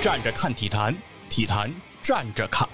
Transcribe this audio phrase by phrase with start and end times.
[0.00, 0.96] 站着看体坛，
[1.28, 1.70] 体坛
[2.02, 2.66] 站着侃。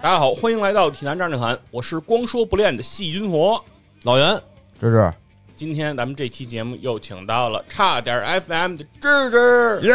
[0.00, 3.62] 大家好，欢迎来到体坛站着侃，我是光说不练的细菌佛
[4.04, 4.34] 老袁。
[4.80, 5.12] 芝芝，
[5.56, 9.80] 今天咱们这期节目又请到了差点 FM 的芝芝。
[9.88, 9.94] 耶！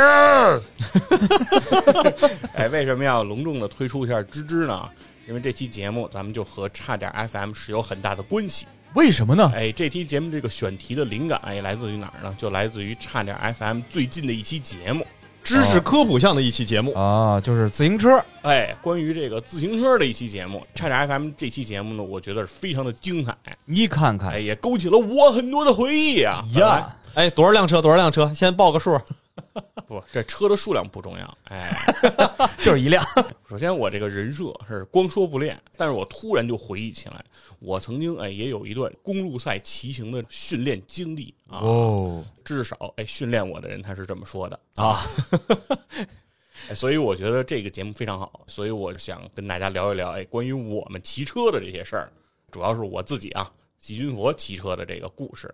[2.53, 4.87] 哎，为什么要隆重的推出一下芝芝呢？
[5.27, 8.67] 因为这期节目咱们就和差点 FM 是有很大的关系。
[8.93, 9.51] 为什么呢？
[9.53, 12.33] 哎，这期节目这个选题的灵感哎来自于哪儿呢？
[12.37, 15.05] 就来自于差点 FM 最近的一期节目。
[15.43, 26.43] 知识科普项的一期节目，啊，就是自行车，哎，关于这个自行车的一期节目，差点 FM 这期节目呢，我觉得是非常的精彩，你看看哎，也勾起了我很多的回忆啊。
[26.55, 27.81] 呀，哎，多少辆车？
[27.81, 28.29] 多少辆车？
[28.35, 28.99] 先报个数。
[29.87, 31.71] 不，这车的数量不重要，哎，
[32.59, 33.03] 就是一辆。
[33.47, 37.23] 首先我这个人设是光说不练，但是我突然就回忆起来，
[37.59, 44.99] 我曾经哎也有一段公路赛骑行的训练经历啊，哦，至少哎训练我的人他是这么说的啊，
[46.67, 52.11] 哎，所以我觉得这个节目非常好，所以我想跟大家聊一聊哎关于我们骑车的这些事儿，
[52.51, 53.49] 主要是我自己啊
[53.79, 55.53] 细菌佛骑车的这个故事。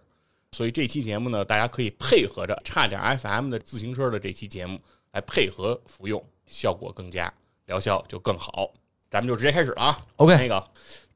[0.53, 4.79] 所以这期节目呢，大家可以配合着差点 FM 的自行车的这期节目
[5.11, 7.33] 来配合服用，效果更佳，
[7.65, 8.71] 疗效就更好。
[9.09, 9.99] 咱们就直接开始了啊。
[10.17, 10.63] OK 那个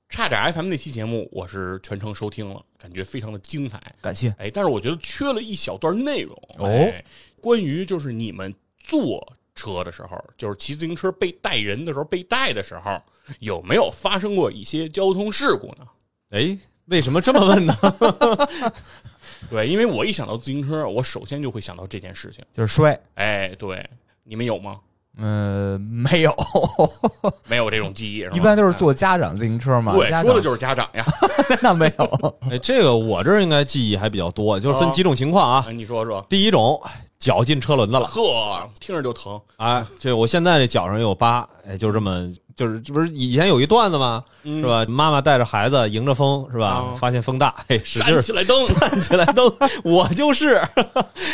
[0.09, 3.79] 差点 FM 那期节目我是全程收听了，感觉非常的精彩。
[4.01, 4.33] 感谢。
[4.39, 6.35] 哎，但是我觉得缺了一小段内容。
[6.57, 7.05] 哦哎，
[7.39, 12.99] 关于就是你们坐车的时候，就是骑自行车被带人的时候，被带的时候，
[13.39, 15.87] 有没有发生过一些交通事故呢？
[16.29, 17.75] 哎，为什么这么问呢？
[19.49, 22.43] 对，因为我一想到自行车，我首先就会想到这件事情。
[22.53, 23.87] 就是摔，哎，对，
[24.23, 24.77] 你们有吗？
[25.19, 26.31] 嗯，没有，
[27.47, 28.35] 没有这种记忆是吧？
[28.37, 29.91] 一般都是坐家长自行车嘛。
[29.93, 31.03] 对，说的就是家长呀。
[31.59, 32.37] 那没有。
[32.51, 35.65] 哎，这个我这儿应该记忆还比较多，就是分几种情况啊。
[35.67, 36.23] 啊你说说。
[36.29, 36.79] 第一种，
[37.17, 39.41] 脚进车轮子了，呵，听着就疼。
[39.55, 44.23] 哎，这我现在这脚上有疤，哎，就这么，就是这不是以前有一段子吗？
[44.43, 44.83] 嗯是吧？
[44.89, 46.67] 妈妈带着孩子迎着风，是吧？
[46.67, 49.45] 啊发现风大， 哎，使劲站儿起来蹬，站起来蹬，
[49.85, 50.59] 我就是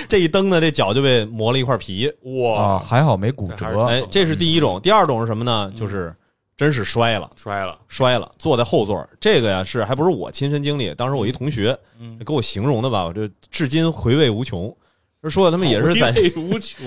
[0.09, 2.12] 这一蹬呢，这脚就被磨了一块皮。
[2.44, 3.85] 哇啊，，还好没骨折。
[3.85, 4.79] 哎，这是第一种。
[4.81, 5.72] 第二种是什么呢？
[5.73, 6.13] 嗯就是
[6.57, 7.29] 真是摔了。
[7.35, 7.79] 摔了。
[7.88, 9.09] 摔了，坐在后座儿。
[9.19, 14.75] 这个呀是还不是我亲身经历，当时我一同学嗯，给我形容的吧，我这至今回味无穷。
[15.23, 16.13] 就说他们也是在。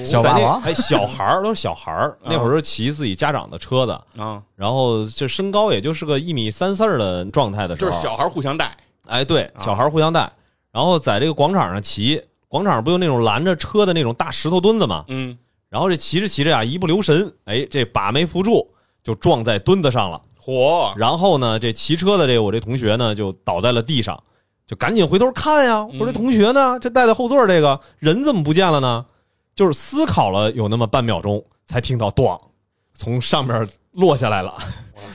[0.05, 8.77] 小霸王哎小孩儿都是小孩儿，那会儿是骑自己家长的车子，啊，然后这身高也就是个一米三四儿的状态的时候，就是小孩互相带。
[9.07, 10.31] 哎对，啊小孩儿互相带，
[10.71, 15.05] 然后在这个广场上骑，广场上不有那种拦着车的那种大石头墩子嘛？
[15.09, 15.39] 嗯，
[15.71, 18.69] 然后这骑着骑着啊，一不留神，哎，这把没扶住，
[19.03, 20.21] 就撞在墩子上了。
[20.45, 24.23] 嚯然后呢，这骑车的这个我这同学呢，就倒在了地上，
[24.67, 25.85] 就赶紧回头看呀。
[25.85, 29.05] 我说这同学呢，这带在后座这个人怎么不见了呢？
[29.55, 32.39] 就是思考了有那么半秒钟，才听到“咣”，
[32.95, 34.55] 从上面落下来了，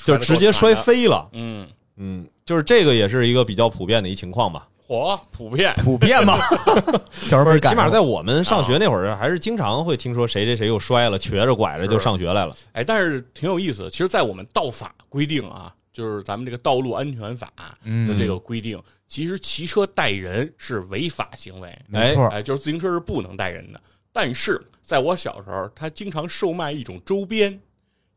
[0.03, 0.73] 就直接摔。
[0.73, 1.29] 飞了。
[1.33, 1.67] 嗯，
[1.97, 4.67] 嗯，就是这个也是一个比较普遍的一情况吧。
[4.77, 5.73] 火普遍。
[5.77, 6.39] 普遍嘛。
[7.13, 12.55] 小时候不是，起码在我们上学那会儿，还是经常会听说谁谁谁又摔了，瘸着拐着就上学来了。
[12.71, 13.89] 哎，但是挺有意思。
[13.91, 18.81] 其实，在我们道法规定啊，就是咱们这个道路安全法的嗯，这个规定，
[19.11, 21.77] 其实骑车带人是违法行为。
[21.85, 22.27] 没错。
[22.29, 23.81] 哎，就是自行车是不能带人的。
[24.13, 27.59] 但是在我小时候，他经常售卖一种周边，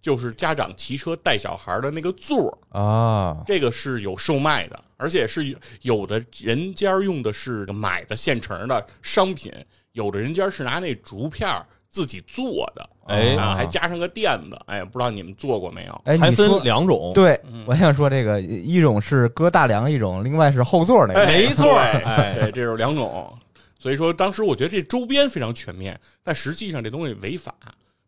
[0.00, 9.52] 就是家长骑车带小孩的那个座儿，啊，这个是有售卖的，而且是有有的人家用的是买的现成的商品，
[9.90, 11.50] 有的人家是拿那竹片
[11.88, 16.02] 自己做的，哎啊，还加上个垫子，哎，不知道你们做过没有？
[16.04, 21.26] 哎，还分两种，对嗯，我想说这个，一种是搁大梁，一种另外是后座那个。
[21.26, 23.32] 没错对哎对，这是两种。
[23.78, 27.54] 所以说，当时我觉得这周边非常全面，但实际上这东西违法。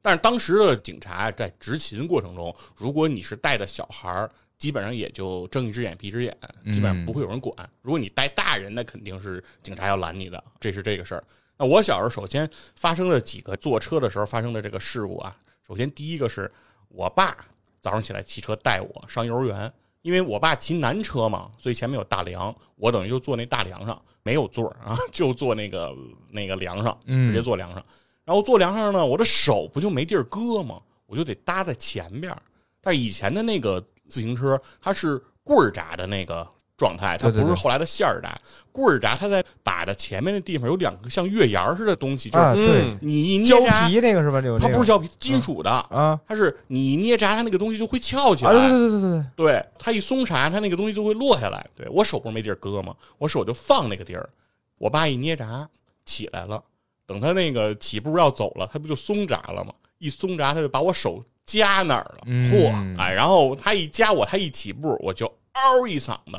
[0.00, 6.34] 但是当时的警察在执勤过程中，如果你是带的小孩儿，基本上也就睁一只眼闭一只眼，
[6.72, 7.52] 基本上不会有人管。
[7.82, 11.22] 如果你带大人，那肯定是警察要拦你的，这是这个事儿。
[11.58, 15.36] 那我小时候首先发生的几个坐车的时候发生的这个事故啊，
[15.66, 16.50] 首先第一个是
[16.88, 17.36] 我爸
[17.80, 19.72] 早上起来骑车带我上幼儿园，
[20.02, 25.94] 因为我爸骑南车嘛，所以前面有大梁，我等于就坐那大梁上，没有座儿啊， 就坐那个
[26.30, 27.84] 那个梁上，嗯直接坐梁上。
[28.24, 30.80] 然后坐梁上呢，我的手不就没地儿搁吗？
[31.06, 32.42] 我就得搭在前边儿。
[32.80, 38.38] 但以前的那个自行车，它是棍儿扎的那个状态，它不是后来的馅儿炸。
[38.70, 43.58] 棍儿炸，它在把的前面的地方有两个像月牙儿似的东西，就是啊，对，嗯你一捏胶，
[43.88, 44.42] 皮那个是吧？
[44.60, 48.52] 它不是胶皮，金属的，啊它是你一捏炸，它那个东西就会翘起来。
[48.52, 51.66] 对对对对对，对，它一松炸，它那个东西就会落下来。
[51.74, 52.94] 对我手不是没地儿搁吗？
[53.16, 54.28] 我手就放那个地儿。
[54.76, 55.66] 我爸一捏炸
[56.04, 56.62] 起来了，
[57.06, 59.72] 等他那个起步要走了，他不就松炸了吗？
[59.96, 62.18] 一松炸，他就把我手夹那儿了。
[62.26, 63.00] 嗯嚯！
[63.00, 66.38] 哎，然后他一夹我，他一起步，我就嗷一嗓子。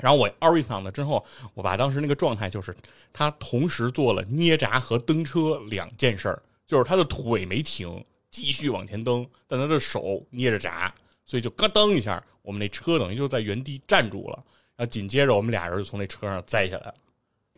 [0.00, 1.24] 然后我嗷一嗓子之后，
[1.54, 2.74] 我爸当时那个状态就是
[3.12, 10.92] 他同时做了捏闸和蹬车两件事儿，就是他的腿没停，继续往前蹬，但他的手捏着闸，
[11.24, 14.42] 所以就咯噔一下，我们那车等于就在原地站住了。
[14.76, 16.94] 然后紧接着我们俩人就从那车上栽下来了，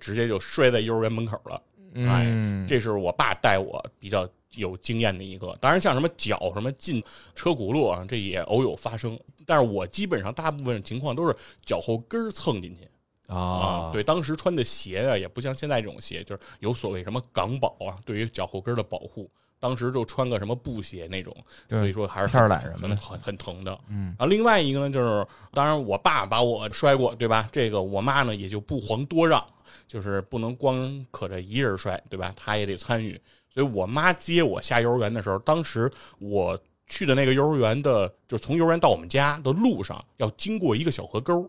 [0.00, 1.62] 直接就摔在幼儿园门口了。
[1.94, 5.56] 哎嗯，这是我爸带我比较有经验的一个。
[5.60, 7.00] 当然，像什么脚什么进
[7.34, 9.16] 车轱辘啊，这也偶有发生。
[9.46, 12.88] 但是我基本上大部分情况都是脚后跟儿蹭进去
[13.26, 13.36] 啊。
[13.36, 19.30] 啊，对，当时穿的鞋啊，也不像现在这种鞋，就是有所谓什么港宝啊，对于脚后跟儿的保护。
[19.60, 21.32] 当时就穿个什么布鞋那种，
[21.68, 23.78] 所以说还是片儿很懒什么的很很很疼的。
[23.88, 27.48] 嗯然后另外一个呢，就是当然我爸把我摔过，对吧？
[27.52, 29.40] 这个我妈呢也就不遑多让，
[29.86, 32.34] 就是不能光可着一人摔，对吧？
[32.36, 33.12] 她也得参与。
[33.54, 35.88] 所以我妈接我下幼儿园的时候，当时
[36.18, 36.58] 我
[36.92, 41.48] 去的那个幼儿园的，就是从幼儿园到我们家的路上要经过一个小河沟，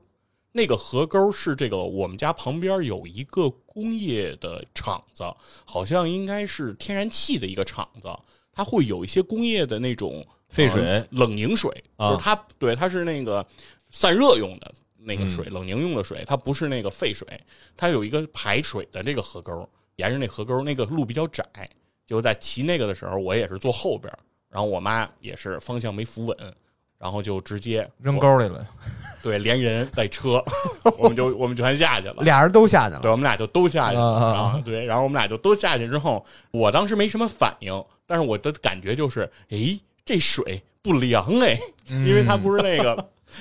[0.53, 5.21] 那个河沟是这个我们家旁边有一个工业的厂子，
[5.65, 8.07] 好像应该是天然气的一个厂子，
[8.53, 13.45] 它会有一些工业的那种废水呃冷凝水，啊就是它对它是那个
[13.89, 17.27] 散热用的那个水，冷凝用的水，它不是那个废水，
[17.75, 21.43] 它有一个排水的这个河沟，沿着那河沟，那个路比较窄，
[22.07, 24.13] 就在骑那个的时候，我也是坐后边，
[24.53, 26.37] 然后我妈也是方向没扶稳。
[26.99, 28.65] 然后就直接扔沟里了，
[29.21, 30.41] 对，连人带车，
[30.97, 32.15] 我们就我们就全下去了。
[32.19, 34.61] 俩人都下去了对，我们俩就都下去了啊！
[34.63, 41.59] 对，然后我们俩就都下去之后，我当时没什么反应，但是我的感觉就是，诶，这水不凉哎，
[41.89, 42.95] 因为它不是那个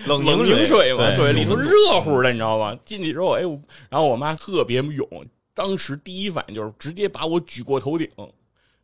[0.06, 1.70] 冷 冷凝凝水嘛，对，对，里头热
[2.00, 2.76] 乎的，你知道吗？
[2.84, 3.56] 进去之后，哎，我
[3.88, 5.06] 然后我妈特别勇，
[5.54, 8.08] 当时第一反应就是直接把我举过头顶，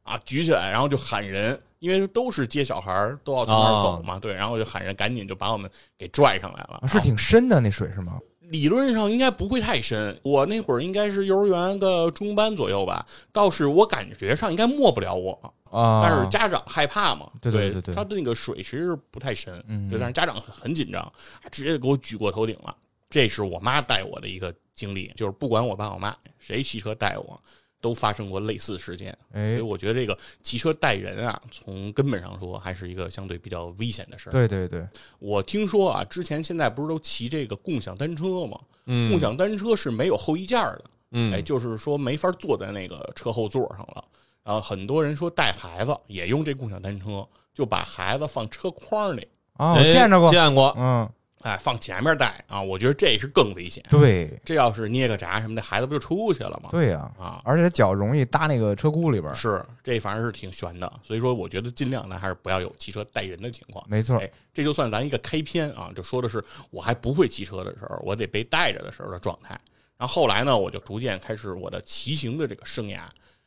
[0.04, 8.18] 啊，举起来，然后就喊人，因为都是接小孩儿都要从那儿走嘛，对，然后就喊人赶紧就把我们给拽上来了，啊是挺深的那水是吗？
[8.40, 15.32] 理论上应该不会太深，我那会儿应该是幼儿园的中班左右吧，倒是我感觉上应该没不了我，
[15.70, 21.12] 啊，但是家长害怕嘛，对对对他的那个水其实不太深，嗯对，但是家长很很紧张，
[21.50, 22.74] 直接给我举过头顶了。
[23.10, 27.38] 这是我妈带我的一个经历，就是不管我爸我妈谁骑车带我，
[27.80, 29.16] 都发生过类似事件。
[29.32, 34.32] 所哎以，我觉得这个骑车带人啊，从根本上说还是一个相对比较危险的事儿。
[34.32, 34.86] 对对对，
[35.18, 38.58] 我听说啊，之前现在不是都骑这个共享单车吗？
[38.86, 39.10] 嗯。
[39.10, 41.32] 共享单车是没有后衣架的，嗯。
[41.32, 44.04] 哎，就是说没法坐在那个车后座上了。
[44.44, 49.28] 然后很多人说带孩子也用这共享单车，就把孩子放车筐里，
[49.58, 51.06] 啊，见着过，见过，嗯，
[51.42, 52.60] 哎，放前面带啊。
[52.60, 53.84] 我觉得这是更危险。
[53.90, 56.70] 对 这要是捏个闸什么的，孩子不就出去了吗？
[56.70, 60.92] 对呀，啊，而且脚容易搭那个车轱里边，是这反正是挺悬的。
[61.02, 63.84] 所以说，我觉得尽量呢还是不要有骑车带人的情况。
[63.88, 69.58] 没错，哎，这就算咱一个开篇啊，就说的是我还不会骑车的时候，我得被带着的时候的状态。
[69.96, 73.00] 然后后来呢，我就逐渐开始我的骑行的这个生涯。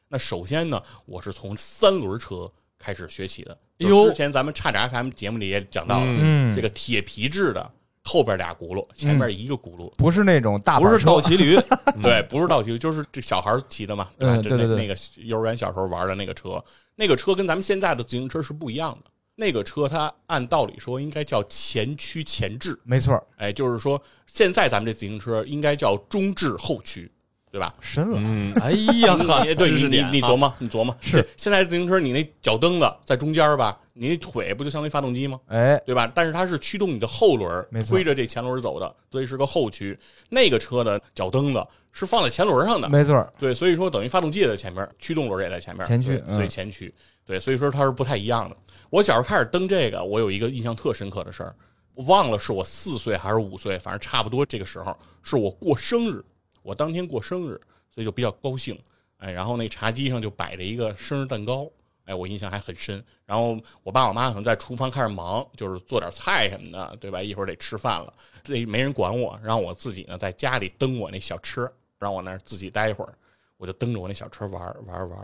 [0.10, 3.58] 那首先呢，我是从三轮车开始学起的。
[3.80, 7.72] 哎呦之前咱们差点 FM 节目里也讲到了，嗯，这个铁皮制的，
[8.04, 9.92] 后边俩轱辘，前边一个轱辘。
[9.96, 11.56] 不是那种大不是倒骑驴，
[12.02, 14.36] 对，不是倒骑驴，就是这小孩骑的嘛，对吧？
[14.38, 14.76] 就嗯对对对。
[14.76, 16.64] 那那个幼儿园小时候玩的那个车，
[16.96, 19.12] 那个车跟咱们现在的自行车是不一样的。
[19.36, 27.12] 那个车它按道理说应该叫前驱前置，没错，哎，就是说现在咱们这自行车应该叫中置后驱，
[27.52, 27.74] 对吧？
[27.82, 31.28] 深了，嗯， 哎呀呵，你对你你知识点啊你琢磨，你琢磨，是。
[31.36, 35.38] 现在自行车你那脚蹬子在中间吧，你那腿不就相当于发动机吗？
[35.48, 36.10] 哎，对吧？
[36.16, 37.98] 但是它是驱动你的后轮没，错。
[37.98, 39.98] 推着这前轮走的，所以是个后驱。
[40.30, 46.36] 那个车的脚蹬子是放在前轮上的，没错，对，所以说等于发动机也在前面，驱动轮也在前面，前驱嗯。
[46.36, 46.94] 所以前驱，
[47.26, 48.56] 对，所以说它是不太一样的。
[48.90, 51.54] 我小时候开始蹬这个，我有一个印象特深刻的事儿，
[51.96, 56.24] 我忘了是我四岁还是五岁，反正差不多这个时候是我过生日，
[56.62, 57.60] 我当天过生日，
[57.94, 58.78] 所以就比较高兴，
[59.18, 61.70] 哎，然后那茶几上就摆着一个生日蛋糕。
[62.06, 63.02] 哎，我印象还很深。
[63.26, 67.22] 然后我爸我妈可能在厨房开始忙，就是做点菜什么的，对吧？
[67.22, 68.12] 一会儿得吃饭了，
[68.44, 73.14] 这没人管我，让我自己呢在家里蹬我那小车，让我那自己待一会儿。
[73.58, 75.24] 我就蹬着我那小车玩玩玩。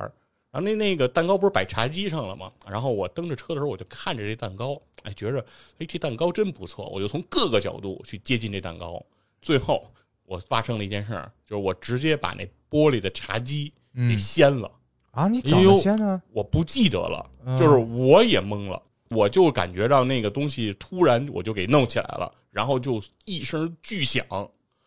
[0.51, 2.51] 然后那那个蛋糕不是摆茶几上了吗？
[2.69, 5.43] 然后我蹬着车的时候，我就看着这蛋糕，哎，觉着
[5.79, 9.03] 哎这蛋糕真不错，我就从各个角度去接近这蛋糕。
[9.41, 9.91] 最后
[10.27, 14.69] 我发生了一件事儿，就是我直接把那玻璃的茶几给嗯掀了，
[15.11, 16.21] 啊，你怎么掀呢？
[16.33, 18.79] 我不记得了，嗯就是我也懵了，
[19.09, 24.25] 我就感觉到那个东西突然我就给弄起来了，然后就一声巨响，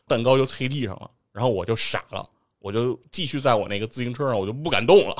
[0.07, 2.29] 蛋糕就碎地上了，然后我就傻了，
[2.59, 5.17] 我就继续在我那个自行车上，我就不敢动了。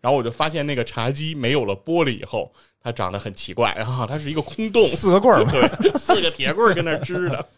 [0.00, 7.48] 然后我就发现那个茶几没有了玻璃以后，它长得很奇怪啊，它是一个空洞，四个棍儿，对，四个铁棍儿跟那支着。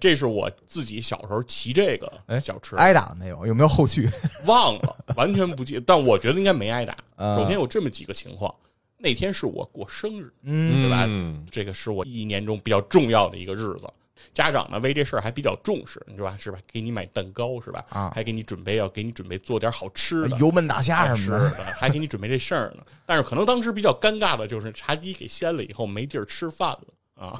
[0.00, 3.46] 这是我自己小时候骑这个哎小吃，挨打没有？
[3.46, 4.08] 有没有后续？
[4.46, 5.80] 忘了，完全不记得。
[5.86, 6.96] 但我觉得应该没挨打。
[7.16, 8.52] 啊首先有这么几个情况，
[8.96, 13.86] 那天是我过生日，嗯对吧嗯这个是我一年中比较重要的一个日子。
[14.34, 16.36] 家长呢为这事儿还比较重视，你知道吧？
[16.38, 16.58] 是吧？
[16.70, 17.84] 给你买蛋糕是吧？
[17.88, 22.84] 啊还给你准备要给你准备做点好吃的，油焖大虾什么的，的，还给你准备这事儿呢。
[23.06, 26.80] 但是可能当时比较尴尬的就是茶几给掀了以后没地儿吃饭了
[27.26, 27.32] 啊，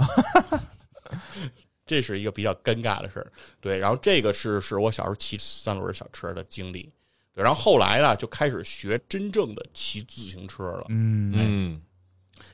[1.90, 3.32] 这是一个比较尴尬的事儿。
[3.60, 6.88] 对，然后这个是是我小时候骑三轮小车的经历。
[7.34, 11.82] 对，然后后来呢就开始学真正的骑自行车了，嗯嗯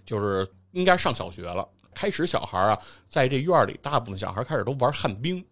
[0.07, 1.69] 就是应该上小学了。
[1.95, 5.45] 开始小孩啊，在这院儿里，大部分小孩开始都玩旱冰，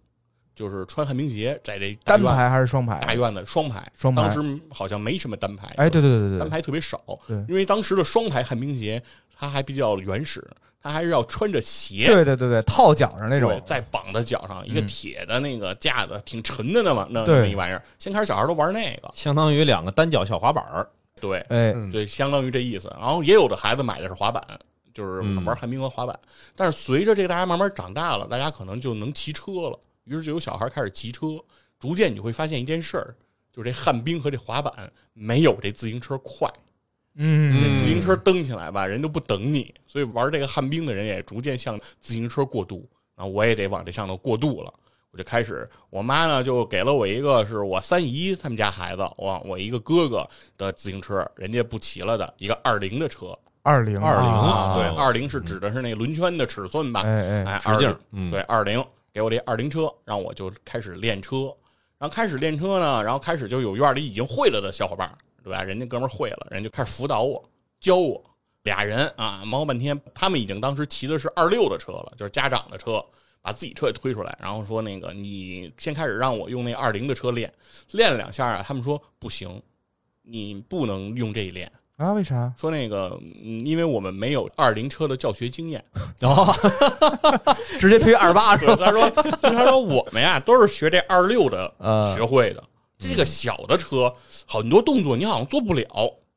[0.54, 3.00] 就是穿旱冰鞋，在这单排还是双排？
[3.00, 9.02] 大院的双排，双排当时好像没什么单排，哎，对对对对单，排特别少，对因为当时的双排旱冰鞋
[9.36, 10.42] 它还比较原始，
[10.84, 17.82] 它还是要穿着鞋，对对对对，套脚上那种，再绑在脚上，一个嗯铁的那个架子，挺沉的那么那那么一玩意儿。
[17.98, 20.86] 先开始小孩都玩那个，相当于两个单脚小滑板儿。
[21.18, 22.94] 对哎，嗯对，相当于这意思。
[23.00, 24.42] 然后也有的孩子买的是滑板。
[24.92, 26.16] 就是嗯玩旱冰和滑板，
[26.54, 31.26] 但是随着这个大家慢慢长大了，大家可能就能骑车了，于是就有小孩开始骑车。
[31.80, 33.12] 逐渐你会发现一件事儿，
[33.52, 34.72] 就是这旱冰和这滑板
[35.12, 36.48] 没有这自行车快。
[37.16, 42.88] 嗯自行车蹬起来吧，人都不等你，所以玩这个旱冰的人也逐渐向自行车过渡。
[43.16, 44.74] 然后我也得往这上头过渡了，
[45.12, 50.28] 我就开始，我妈呢就给了我一个是我三姨他们家孩子，我我一个哥哥
[50.58, 53.26] 的自行车，人家不骑了的一个二零的车
[53.62, 57.02] 二零二零啊，对，哦二零是指的是那个轮圈的尺寸吧？
[57.02, 61.54] 哎哎，哎，直径20，嗯对，二零给我这二零车，让我就开始练车。
[61.96, 65.62] 然后开始练车呢，然后开始就有院里已经会了的小伙伴儿，对吧？
[65.62, 67.40] 人家哥们会了，人家就开始辅导我，
[67.78, 68.20] 教我。
[68.62, 73.04] 俩人啊，忙活半天，他们已经当时骑的是二六的车了，就是家长的车，
[73.42, 77.52] 把自己车也推出来，然后说那个你先开始让我用那二零的车练，
[77.90, 79.60] 练了两下啊，他们说不行，
[80.22, 82.50] 你不能用这一练，啊，为啥？
[82.56, 85.84] 说那个，嗯因为我们没有二零车的教学经验。
[86.18, 86.50] 然哦，
[87.78, 88.86] 直接推二八是 对，吧？
[88.86, 89.10] 他说，
[89.42, 92.64] 他说我们呀都是学这二六的呃学会的，
[92.98, 94.14] 这个小的车
[94.46, 95.86] 很多动作你好像做不了。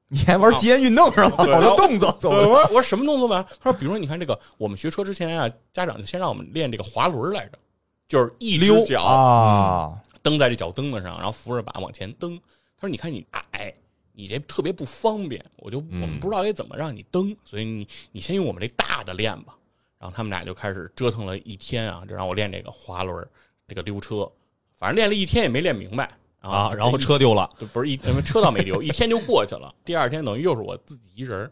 [0.10, 1.44] 你还玩极限运动是吧？
[1.44, 3.46] 对好多动作我说我说什么动作呢？
[3.60, 7.60] 他说，比如说你看这个，我们学车之前啊，家长就先让我们练这个滑轮来着，
[8.08, 12.40] 就是一只溜脚啊，蹬在这脚蹬子上，然后扶着把往前蹬。
[12.80, 13.74] 他说：“你看你矮，
[14.14, 19.56] 你这特别不方便，我就我们不知道该怎么让你蹬，所以你你先用我们这大的练吧。”
[20.00, 23.28] 然后他们俩就开始折腾了一天啊，就让我练这个滑轮，
[23.68, 24.32] 这个溜车，
[24.78, 29.74] 反正练了一天也没练明白啊，然后车丢了，就不是一，车倒没丢，一天就过去了。
[29.84, 31.52] 第二天等于又是我自己一人儿，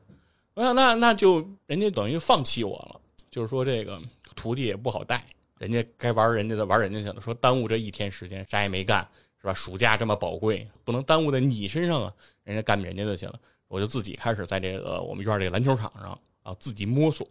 [0.53, 2.99] 我想那那就人家等于放弃我了，
[3.29, 3.99] 就是说这个
[4.35, 5.25] 徒弟也不好带，
[5.57, 9.05] 人家该玩人家的玩人家去了，说耽误这一天时间啥也没干，
[9.41, 9.53] 是吧？
[9.53, 12.13] 暑假这么宝贵，不能耽误在你身上啊，
[12.43, 17.27] 人家干人家的去了，我就自己开始在这个我们院这个篮球场上啊自己摸索，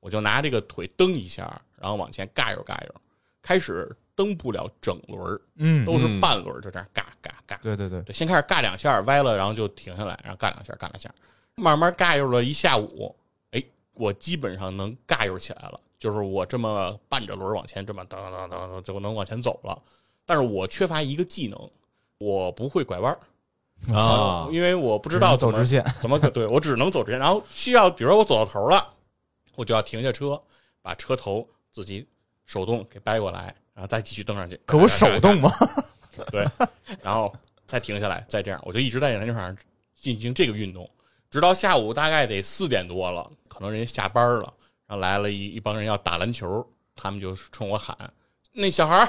[0.00, 2.94] 我就拿这个腿蹬一下，然后往前嘎悠嘎悠，
[3.40, 7.56] 开始蹬不了整轮儿，嗯，都是嗯半轮儿，就这样嘎嘎嘎。
[7.62, 11.12] 对对对，对，先开始嘎两下，歪了，然后就停下来，然后嘎两下，嘎两下，
[11.56, 13.14] 慢慢尬悠了一下午，
[13.50, 13.62] 哎，
[13.94, 19.80] 我基本上能尬悠起来了，就是我这么半着轮往前，这么噔噔噔噔就能往前走了。
[20.24, 21.70] 但是我缺乏一个技能，
[22.18, 23.18] 我不会拐弯儿
[23.96, 28.94] 啊，因为我不知道怎么走直线，怎么可对我只能走直线，然后需要，比如说我走到头了，
[29.56, 30.40] 我就要停下车，
[30.80, 32.06] 把车头自己
[32.46, 34.60] 手动给掰过来，然后再继续蹬上去。
[34.66, 35.50] 可不手动吗？
[36.30, 36.46] 对，
[37.02, 37.34] 然后
[37.66, 39.56] 再停下来，再这样，我就一直在篮球场上
[39.96, 40.88] 进行这个运动，
[41.30, 44.52] 直到下午大概得四点多了，可能人家下班了，
[44.86, 47.96] 然后来了一一帮人要打篮球，他们就冲我喊
[48.52, 49.08] ：“那小孩儿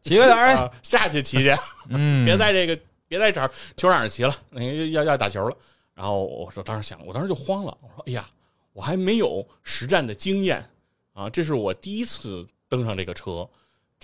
[0.00, 1.54] 骑个点儿，啊，下去骑去，
[1.90, 5.56] 嗯，别在这个别在场球场上骑了，那个要要打球了。”
[5.94, 8.28] 然后我说，当时想，我当时就慌了，我说：“哎呀，
[8.72, 10.68] 我还没有实战的经验
[11.12, 13.48] 啊，这是我第一次登上这个车。”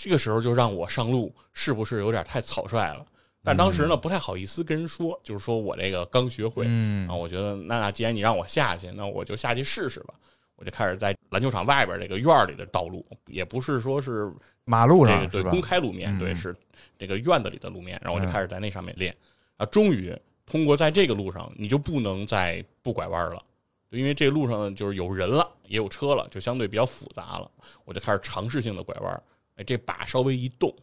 [0.01, 3.05] 这个时候就让我上路，是不是有点太草率了？
[3.43, 10.15] 但当时呢，不太好意思跟人说，就是说我这个刚学会嗯啊，我觉得那那既然你让我下去，那我就下去试试吧。
[10.55, 14.33] 我就开始在篮球场外边这个院里的道路，也不是说是
[14.65, 15.61] 马路这上对公？
[15.61, 16.55] 开路面，嗯对是
[16.97, 19.17] 这个院子里的路面，然后我就嗯开始在那上面练
[19.57, 23.43] 啊，终于通过在这个路上，你就不能再不拐弯了。
[23.91, 27.51] 因为这个路上就是有人了，也有车了，就相对比较复杂了。
[27.85, 29.23] 我就开始尝试性的拐弯，
[29.59, 30.75] 哎，这把稍微一动，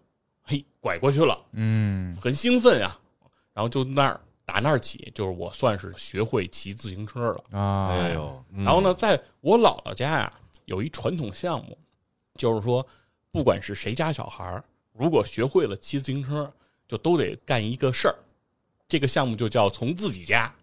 [0.44, 3.00] 嘿，拐过去了，嗯很兴奋啊。
[3.54, 7.58] 然后就那儿打那儿起，就是我算是学会骑自行车了。
[7.58, 10.34] 啊，哎呦，嗯然后呢，在我姥姥家呀，
[10.66, 11.78] 有一传统项目，
[12.38, 12.86] 就是说，
[13.32, 16.52] 不管是谁家小孩儿，如果学会了骑自行车，
[16.86, 18.16] 就都得干一个事儿。
[18.90, 20.54] 这个项目就叫从自己家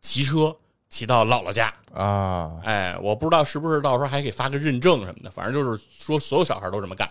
[0.00, 0.54] 骑车
[0.88, 1.72] 骑到姥姥家。
[1.94, 7.08] 啊，哎，我不知道是不是到时候还给发个认证什么的，反正就是说所有小孩都这么干。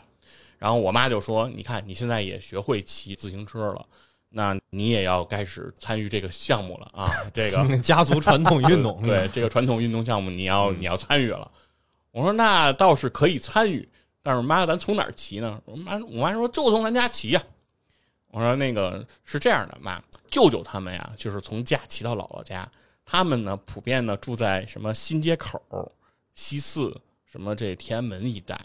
[0.61, 3.83] 然后我妈就说：“你看，你现在也学会骑自行车了，
[4.29, 7.09] 那你也要开始参与这个项目了啊！
[7.33, 11.49] 这个嗯家族传统运动， 对这个传统运动项目，你要你要参与了。
[12.11, 13.89] 我说那倒是可以参与，
[14.21, 15.59] 但是妈，咱从哪儿骑呢？
[15.65, 17.43] 我妈我妈说就从咱家骑呀、
[18.27, 19.99] 我说那个是这样的，妈，
[20.29, 22.71] 舅舅他们呀，就是从家骑到姥姥家，
[23.03, 25.59] 他们呢普遍呢住在什么新街口、
[26.35, 28.55] 西四、什么这天安门一带，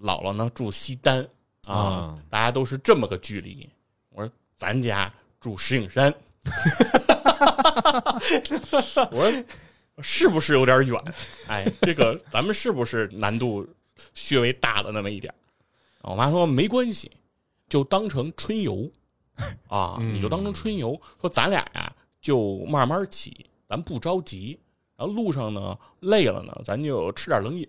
[0.00, 1.26] 姥姥呢住西单
[1.66, 3.68] 啊啊，大家都是这么个距离。
[4.10, 6.12] 我说咱家住石景山，
[9.10, 9.44] 我说
[10.02, 11.02] 是不是有点远？
[11.48, 13.66] 哎，这个咱们是不是难度
[14.30, 15.32] 略微大了那么一点？
[16.02, 17.10] 我妈说没关系，
[17.68, 18.90] 就当成春游
[19.68, 21.00] 啊， 嗯你就当成春游。
[21.20, 24.58] 说咱俩呀就慢慢起，咱不着急。
[24.96, 27.66] 然后路上呢累了呢，咱就吃点冷饮，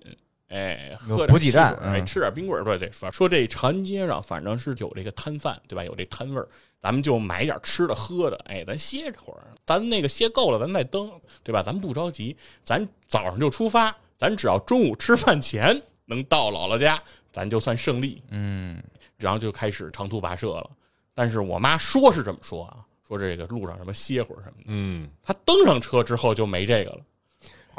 [0.51, 2.63] 哎，喝点补给站哎，嗯吃点冰棍儿。
[2.63, 5.83] 对对，说说这长安街上反正是有这个摊贩，对吧？
[5.83, 6.47] 有这摊位儿，
[6.81, 11.09] 咱们就买点吃的喝的，哎，咱歇着会儿，咱那个歇够了，咱再登，
[11.41, 11.63] 对吧？
[11.63, 18.21] 咱不着急，咱早上就出发，咱只要中午吃饭前能到姥姥家，咱就算胜利。
[18.29, 18.81] 嗯
[19.17, 20.69] 然后就开始长途跋涉了。
[21.13, 22.77] 但是我妈说是这么说啊，
[23.07, 24.63] 说这个路上什么歇会儿什么的。
[24.65, 27.01] 嗯，她登上车之后就没这个了，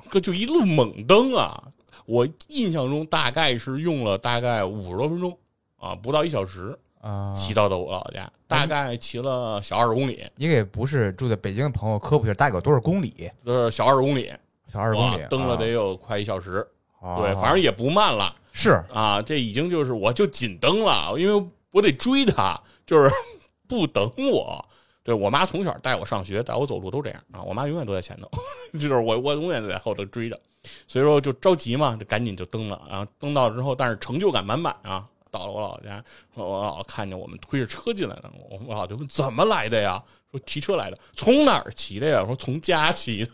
[0.08, 1.62] 哥就一路猛蹬啊！
[2.06, 5.36] 我印象中大概是用了大概五十多分钟
[5.76, 13.30] 啊，不到一小时啊，骑到的我姥姥家，大概骑了小二十公里，你给不是住在北京的朋友科普一下，大概有多少公里？
[13.44, 14.32] 呃，小二十公里，
[14.72, 16.66] 小二十公里，蹬了得有快一小时，
[17.00, 18.34] 啊对，反正也不慢了。
[18.52, 23.10] 是啊，这已经就是我就紧蹬了，因为我得追他，就是
[23.66, 24.64] 不等我。
[25.04, 28.30] 对我妈从小带我上学，带我走路都这样啊，我妈永远都在前头，
[28.78, 30.38] 就是我我永远都在后头追着，
[30.86, 35.08] 所以说就着急嘛，就赶紧就登了，然后登到之后，但是成就感满满啊。
[35.30, 40.02] 到了我姥姥家，我姥姥看见我们推着车进来了，我我姥就问怎么来的呀？
[40.30, 42.22] 说骑车来的，从哪儿骑的呀？
[42.26, 43.30] 说从家骑的。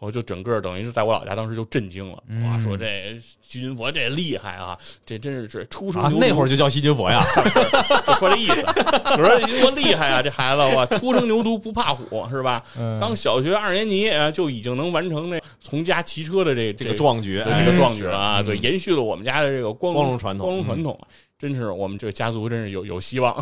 [0.00, 2.58] 我就整个等于是在我老家，当时就震惊了，哇！
[2.58, 7.22] 说这徐云佛这厉害啊，这真是这初生啊那会儿就叫西金佛呀，
[8.06, 12.62] 就说这意思，我说徐云佛厉害啊，这孩子哇，初生牛犊不怕虎是吧？
[12.78, 20.98] 嗯刚小学二年级啊，就已经能完成那从家骑车的这这个壮举，这个壮举了啊，是对，延续了我们家的这个光光荣传统光荣传统，
[21.38, 23.36] 真是我们这个家族真是有有希望。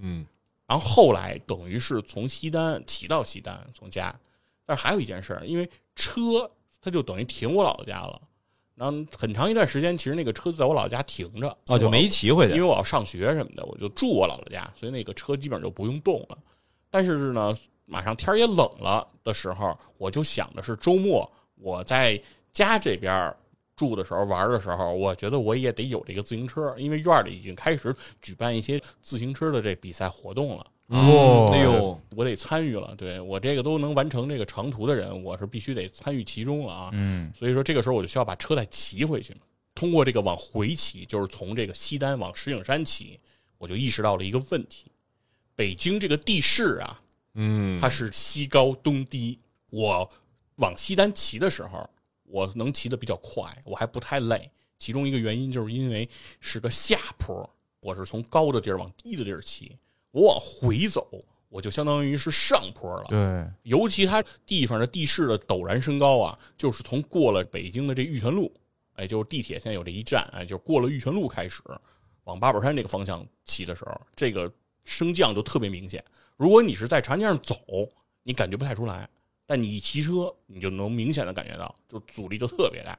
[0.00, 0.24] 嗯
[0.68, 4.14] 然后后来等于是从西单骑到西单，从家，
[4.68, 6.20] 但是还有一件事儿，因为车
[6.78, 8.20] 它就等于停我姥姥家了，
[8.74, 16.36] 然后很长一段时间，其实那个车在我姥姥家停着，哦，就没骑回去，因为我要上学什么的，我就住我姥姥家，所以那个车基本上就不用动了。
[16.90, 23.34] 但是呢，马上天儿也冷了的时候，我就想的是周末我在家这边
[23.74, 30.66] 住的时候玩的时候，我觉得我也得有这个自行车，因为院里已经开始举办一些自行车的这比赛活动了。
[30.88, 36.90] 哦嗯哎呦，我得参与了，对我这个都能完成这个长途的人，我是必须得参与其中了啊。
[36.92, 39.36] 嗯所以说这个时候我就需要把车再骑回去。
[39.74, 43.20] 通过这个往回骑，就是从这个西单往石景山骑，
[43.58, 44.90] 我就意识到了一个问题：
[45.54, 47.00] 北京这个地势啊，
[47.34, 49.38] 嗯，它是西高东低。
[49.70, 50.10] 我
[50.56, 51.88] 往西单骑的时候，
[52.24, 54.50] 我能骑得比较快，我还不太累。
[54.78, 56.08] 其中一个原因就是因为
[56.40, 57.48] 是个下坡，
[57.78, 59.76] 我是从高的地儿往低的地儿骑。
[60.10, 61.08] 我往回走，
[61.48, 63.06] 我就相当于是上坡了。
[63.08, 68.52] 对，尤其它地方的地势的陡然升高啊，就是从过了北京的这玉泉路，
[68.94, 71.62] 哎，就是地铁现在有这一站，哎，就过了玉泉路开始，
[72.24, 74.50] 往八宝山这个方向骑的时候，这个
[74.84, 76.04] 升降就特别明显。
[76.36, 77.56] 如果你是在长安街上走，
[78.22, 79.08] 你感觉不太出来，
[79.46, 82.98] 但你一骑车，你就能明显的感觉到，就阻力就特别大。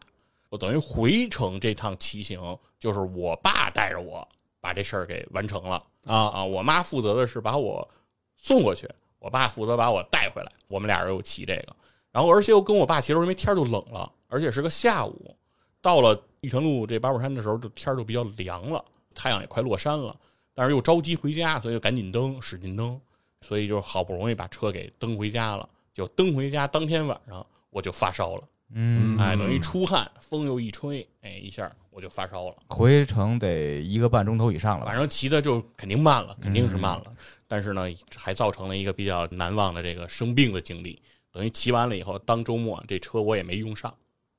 [0.50, 4.28] 我等于回程这趟骑行，就是我爸带着我
[4.60, 5.82] 把这事儿给完成了。
[6.06, 7.88] 啊，啊，我妈负责的是把我
[8.36, 10.52] 送过去，我爸负责把我带回来。
[10.68, 11.76] 我们俩人又骑这个，
[12.12, 15.36] 然后而且又跟我爸骑的时候，因为天儿就冷了，而且是个下午，
[15.82, 20.16] 到了玉泉路这八宝山的时候，就天儿就比较凉了，太阳也快落山了，
[20.54, 23.00] 但是又着急回家，所以就赶紧蹬，使劲蹬，
[23.42, 25.68] 所以就好不容易把车给蹬回家了。
[25.94, 28.44] 就蹬回家当天晚上我就发烧了，
[28.74, 32.56] 嗯，哎，等于出汗，风又一吹，哎，一下我就发烧了。
[32.70, 34.96] 回程得一个半钟头以上了反？
[34.96, 37.04] 正骑的就肯定慢了，肯定是慢了。
[37.46, 40.98] 但是呢，还造成了一个比较难忘的这个生病的经历。
[41.34, 43.94] 等于骑完了以后，当周末这车我也没用上，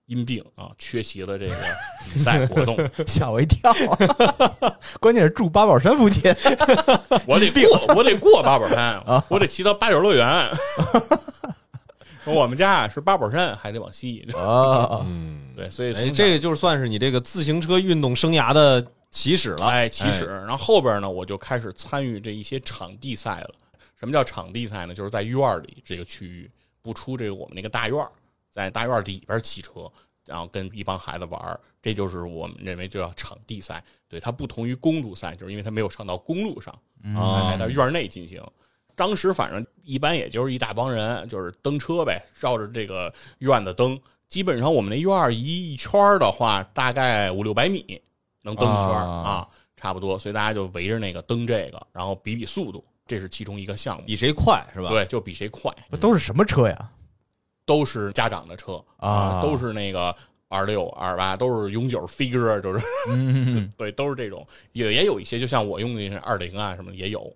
[0.07, 1.55] 因病啊缺席了这个
[2.11, 2.79] 比赛活动。
[3.07, 3.70] 吓我一跳，
[4.99, 6.35] 关键是住八宝山附近，
[7.29, 10.51] 我得过，我得过八宝山，我得骑到八角乐园。
[12.27, 14.27] 我们家啊是八宝山，还得往西。
[14.35, 19.67] 啊，嗯，对，所以这个就算是你这个自行车运动生涯的起始了。
[19.67, 23.55] 哎，起始，然后后边呢，我就开始参与这一些场地赛了。
[23.99, 24.95] 什么叫场地赛呢？
[24.95, 28.11] 就是在院儿里这个区域，不出这个我们那个大院儿，
[28.51, 29.91] 在大院儿里边骑车，
[30.27, 33.83] 然后跟一帮孩子玩儿，这就是我们认为就叫场地赛。
[34.09, 36.73] 对，它不同于公路赛，就是因为它没有上到公路上，
[37.15, 38.43] 啊哎，在院儿内进行。
[39.01, 43.99] 当时反正一般也就是一大帮人，就是蹬车呗，绕着这个院子蹬。
[44.29, 47.99] 基本上我们那院儿一一圈儿的话，大概五六百米
[48.43, 50.19] 能蹬一圈儿啊啊，差不多。
[50.19, 54.03] 所以大家就围着那个蹬这个，然后比比速度，这是其中一个项目。
[54.07, 56.91] 比谁快是吧？，对，就比谁快，不都是什么车呀？
[57.65, 60.15] 都是家长的车啊都是那个
[60.49, 67.33] 二六二八，都是永久飞鸽，就是嗯， 对，都是这种，也也有一些，就像我用的那二零啊什么的也有，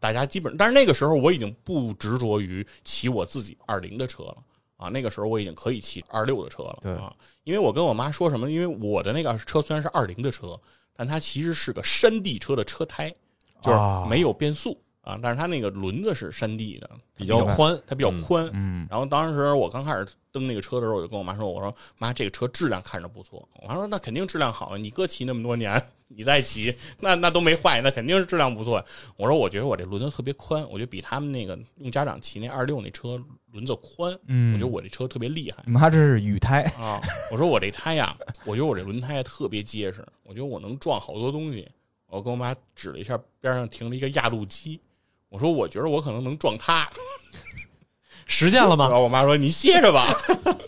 [0.00, 4.36] 大家基本，但是那个时候我已经不执着于骑我自己二零的车了
[4.76, 7.12] 啊，那个时候我已经可以骑二六的车了对啊，
[7.44, 10.58] 因为我跟我妈说什么，因为我的那个车虽然是二零的车，
[10.94, 13.12] 但它其实是个山地车的车胎，
[13.60, 14.87] 就是啊没有变速啊，
[15.22, 28.84] 但是它那个轮子是山地的，比较宽，它比较嗯宽，嗯，然后当时我刚开始蹬那个车的时候，我就跟我妈说：“我说妈，这个车质量看着不错。”我妈说：“那肯定质量好，你哥骑那么多年，你再骑，那那都没坏，那肯定是质量不错。”
[29.16, 33.20] 我说：“我觉得我这轮子特别宽，我觉得比他们那个用家长骑那二六那车
[33.52, 37.00] 轮子宽，嗯我觉得我这车特别厉害。”你妈这是雨胎，啊，
[37.32, 41.66] 我说我这胎呀，我觉得我这轮胎特别结实，我觉得我能撞好多东西。
[42.10, 44.80] 我跟我妈指了一下边上停了一个压路机，
[45.28, 46.88] 我说我觉得我可能能撞他。
[48.26, 48.88] 实践了吗？
[48.88, 50.06] 然 后我妈说：“你歇着吧。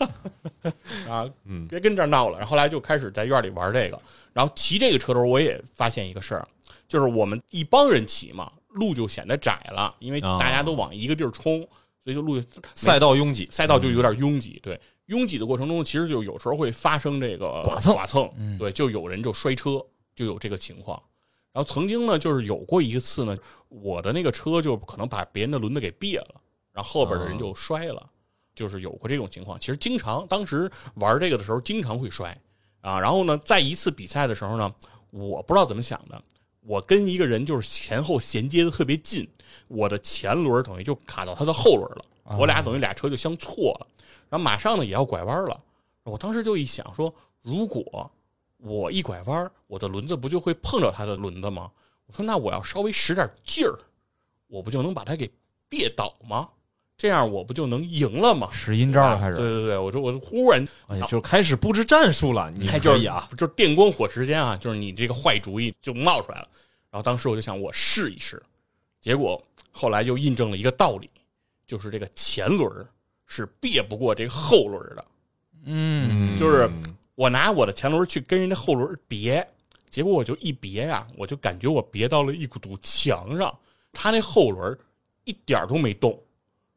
[1.07, 2.37] ”啊，嗯别跟这儿闹了。
[2.39, 3.99] 然后后来就开始在院里玩这个。
[4.33, 6.47] 然后骑这个车的时候，我也发现一个事儿，
[6.87, 11.59] 就是我们一帮人骑嘛，路就显得窄了，因为啊大家都往一个地儿冲，
[12.03, 12.41] 所以就路
[12.73, 14.59] 赛道拥挤，赛道就有点拥挤。
[14.63, 21.01] 对，拥挤的过程中，其实就有时候会发生这个剐蹭剐蹭，嗯对，就有人就摔车，就有这个情况。
[21.53, 23.37] 然后曾经呢，就是有过一次呢，
[23.67, 28.09] 我的那个车就可能把别人的轮子给别了，然后后边的人就摔了，
[28.55, 29.59] 就是有过这种情况。
[29.59, 32.37] 其实经常当时玩这个的时候，经常会摔
[32.79, 32.99] 啊。
[32.99, 34.73] 然后呢，在一次比赛的时候呢，
[35.09, 36.23] 我不知道怎么想的，
[36.61, 39.27] 我跟一个人就是前后衔接的特别近，
[39.67, 43.87] 我的前轮等于就卡到他的后轮了，我俩等于俩车就相错了，
[44.29, 45.59] 然后马上呢也要拐弯了。
[46.03, 48.09] 我当时就一想说，如果
[48.61, 51.71] 我一拐弯，我的轮子不就会碰着他的轮子吗？
[52.05, 53.77] 我说那我要稍微使点劲儿，
[54.47, 55.29] 我不就能把他给
[55.67, 56.49] 别倒吗？
[56.97, 58.47] 这样我不就能赢了吗？
[58.51, 62.51] 使阴招了开对始，对对对，我说我忽然哎呀，就开始布置战术了。
[62.51, 66.47] 你哎，就是可以啊，，就是电光火石间啊，就是你这个坏主意就冒出来了。
[66.91, 68.41] 然后当时我就想，我试一试，
[68.99, 71.09] 结果后来就印证了一个道理，
[71.65, 72.69] 就是这个前轮
[73.25, 75.05] 是别不过这个后轮的。
[75.63, 76.69] 嗯，就是
[77.15, 79.45] 我拿我的前轮去跟人家后轮别，
[79.89, 83.53] 结果我就一别呀、我就感觉我别到了一堵墙上，
[83.91, 84.77] 他那后轮
[85.25, 86.17] 一点儿都没动，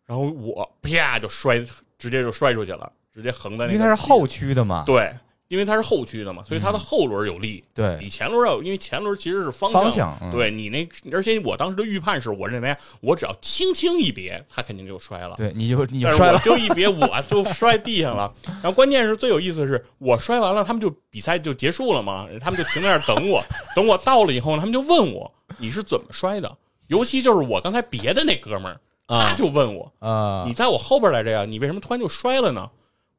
[0.05, 1.65] 然后我啪就摔，
[1.97, 3.73] 直接就摔出去了，直接横在那个。
[3.73, 5.13] 因为它是后驱的嘛，对，
[5.55, 15.37] 因为它是后驱的嘛，所以它的后轮有力，对比前轮要有，因为前轮其实是方方向嗯对你那，而且我当时的预判是我认为我只要轻轻一别，它肯定就摔了。
[15.37, 18.35] 对，你就你就摔了，就一别，我 就摔地上了。
[18.45, 23.41] 然后关键是最有意思的是，我摔完了，他们就比赛就结束了嘛，他们就停在那儿等我。
[23.77, 26.57] 等我到了以后，他们就问我你是怎么摔的？
[26.89, 32.69] 尤其就是我刚才别的那哥们儿，啊他就问我，啊你，在我后边来着呀，你为什么突然就摔了呢？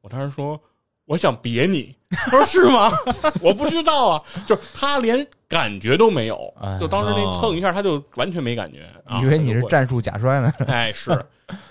[0.02, 0.60] 我当时说
[1.06, 2.90] 我想别你， 他说是吗？
[3.42, 11.10] 我不知道啊，就是他连感觉都没有哎，就当时那蹭一下，他就完全没感觉，啊以为你是战术假摔呢， 哎，是，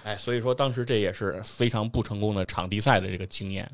[0.04, 3.70] 哎，所以说当时这也是非常不成功的场地赛的这个经验。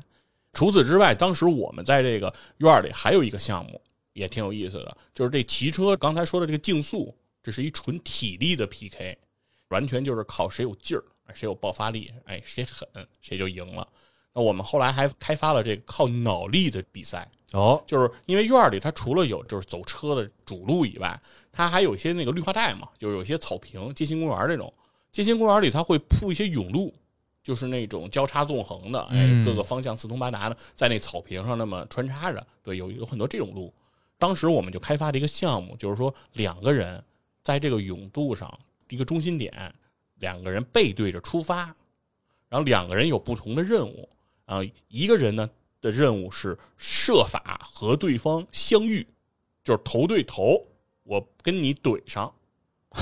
[0.52, 3.80] 除此之外，当时我们在这个院儿里还有一个项目
[4.12, 9.16] 也挺有意思的，就是这骑车刚才说的这个竞速，这是一纯体力的 PK，
[9.68, 12.86] 完全就是靠谁有劲儿，哎谁有爆发力，哎，谁狠
[13.20, 13.88] 谁就赢了。
[14.34, 21.20] 那我们后来还开发了这个靠脑力的比赛，哦，就是因为院儿里它除了有就是走车的主路以外，
[21.52, 24.72] 它还有一些那个绿化带嘛，就是有一些草坪、街心公园这种。
[25.10, 26.94] 街心公园里它会铺一些甬路，
[27.42, 32.46] 就是那种交叉纵横的，哎，嗯各个方向四通八达的，在那草坪上那么穿插着。
[32.62, 33.70] 对，有有很多这种路。
[34.16, 37.04] 当时我们就开发了一个项目，就是说两个人
[37.44, 39.52] 在这个甬路上一个中心点，
[40.20, 41.66] 两个人背对着出发，
[42.48, 44.08] 然后两个人有不同的任务
[44.44, 45.48] 啊，一个人呢
[45.80, 49.06] 的任务是设法和对方相遇，
[49.64, 50.62] 就是头对头，
[51.04, 52.32] 我跟你怼上，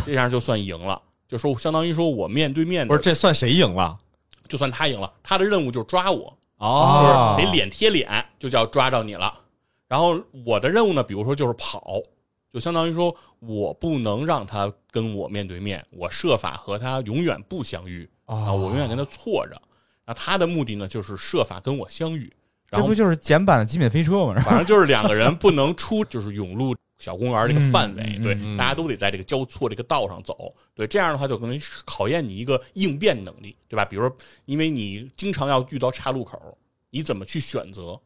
[0.05, 1.01] 这样就算赢了。
[1.29, 3.99] 就说相当于说我面对面的，不是这算谁赢了？
[4.49, 9.33] 就算他赢了，他的任务就是抓我，哦就是得脸贴脸，就叫抓着你了。
[9.87, 12.01] 然后我的任务呢，比如说就是跑，
[12.53, 19.57] 就相当于说我不能让他跟我面对面，我设法和他永远不相遇啊，我永远跟他错着。
[20.15, 22.33] 他的目的呢，就是设法跟我相遇。
[22.69, 24.41] 然后这不就是简版的极品飞车吗？
[24.47, 33.85] 反正就是两个人不能出就是永路小公园这个范围，对，嗯嗯嗯大家都得在这个交错这个道上走，对，这样的话就可能考验你一个应变能力，对吧？
[33.85, 36.57] 比如说，因为你经常要遇到岔路口，
[36.91, 37.99] 你怎么去选择？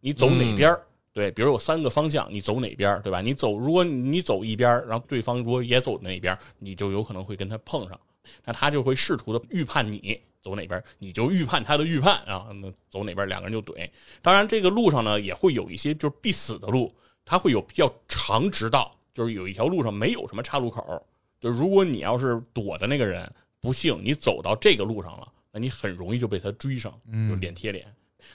[0.00, 0.80] 你走哪边儿？
[1.12, 3.20] 对，比如有三个方向，你走哪边儿，对吧？
[3.20, 7.98] 你走，如果你走一边儿，然后对方如果也走那边儿，你就有可能会跟他碰上，
[8.44, 13.88] 那他就会试图的预判你走哪边，你就预判他的预判啊，那走哪边，两个人就怼。
[14.20, 16.92] 当然，这个路上呢也会有一些就是必死的路，
[17.24, 21.02] 它会有比较长直道，就是有一条路上没有什么岔路口。
[21.40, 26.92] 就如果你要是躲的那个人，不幸你走到这个路上了，那你很容易就被他追上，
[27.28, 27.86] 就脸贴脸。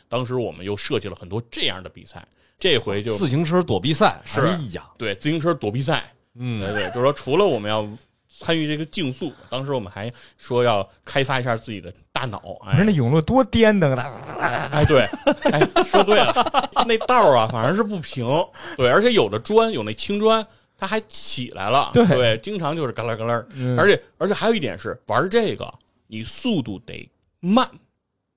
[0.08, 7.88] 当时我们又设计了很多这样的比赛，这回就自行车躲避赛，是哎呀，对自行车躲避赛，嗯对对，就是说除了我们要
[8.40, 12.82] 参与这个竞速，当时我们还说要开发一下自己的大脑，哎。
[12.86, 13.94] 那永乐多颠的，
[14.40, 15.02] 哎，对，
[15.52, 16.34] 哎，说对了，
[16.88, 18.26] 那道儿啊，反正是不平，
[18.78, 20.46] 对，而且有的砖有那青砖，
[20.78, 22.38] 它还起来了，对。
[22.38, 23.78] 经常就是嘎啦嘎啦，嗯。
[23.78, 25.70] 而且而且还有一点是，玩这个
[26.08, 27.10] 你速度得
[27.42, 27.70] 慢，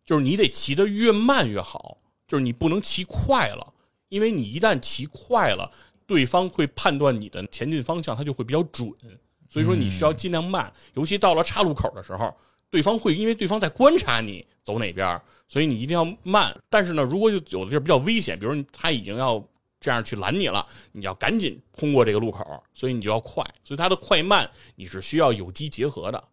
[0.05, 3.73] 就是你得骑得越慢越好，就是你不能骑快了，
[4.09, 5.71] 因为你一旦骑快了，
[6.09, 8.93] 对方会判断你的前进方向，他就会比较准，
[9.53, 12.35] 所以说你需要尽量慢，尤其到了岔路口的时候，
[12.71, 16.57] 对方会因为对方在观察你走哪边，所以你一定要慢。
[16.71, 19.45] 但是呢，如果有有的地儿比较危险，比如他已经要
[19.79, 23.45] 这样去拦你了，你要赶紧通过这个路口，所以你就要快。
[23.62, 26.25] 所以它的快慢你是需要有机结合的。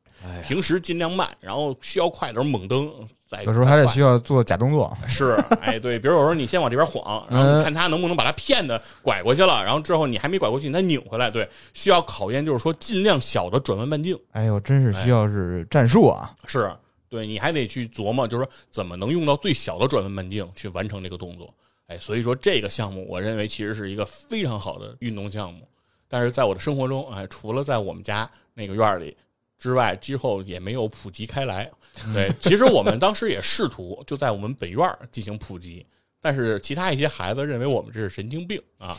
[0.47, 2.89] 平时尽量慢，然后需要快的时候猛蹬，
[3.29, 4.91] 再有时候还得需要做假动作。
[5.07, 16.33] 是，哎，对，比如有时候你先往这边晃，然后看他能不能把他骗的拐过去了，然后之后你还没拐过去，你再拧回来，对，需要考验就是说尽量小的转弯半径，哎呦，真是需要是战术啊！
[16.47, 16.75] 是
[17.07, 21.47] 对你还得去琢磨，就是说怎么能用到最小的转弯半径去完成这个动作，
[21.85, 25.67] 哎，所以说这个项目我认为其实是一个非常好的运动项目，
[26.07, 29.15] 但是在我的生活中，哎，除了在我们家那个院儿里。
[29.59, 31.69] 之外，之后也没有普及开来。
[32.13, 35.85] 对，其实我们当时也试图就在我们本院儿进行普及，
[36.21, 38.97] 但是其他一些孩子认为我们这是神经病啊，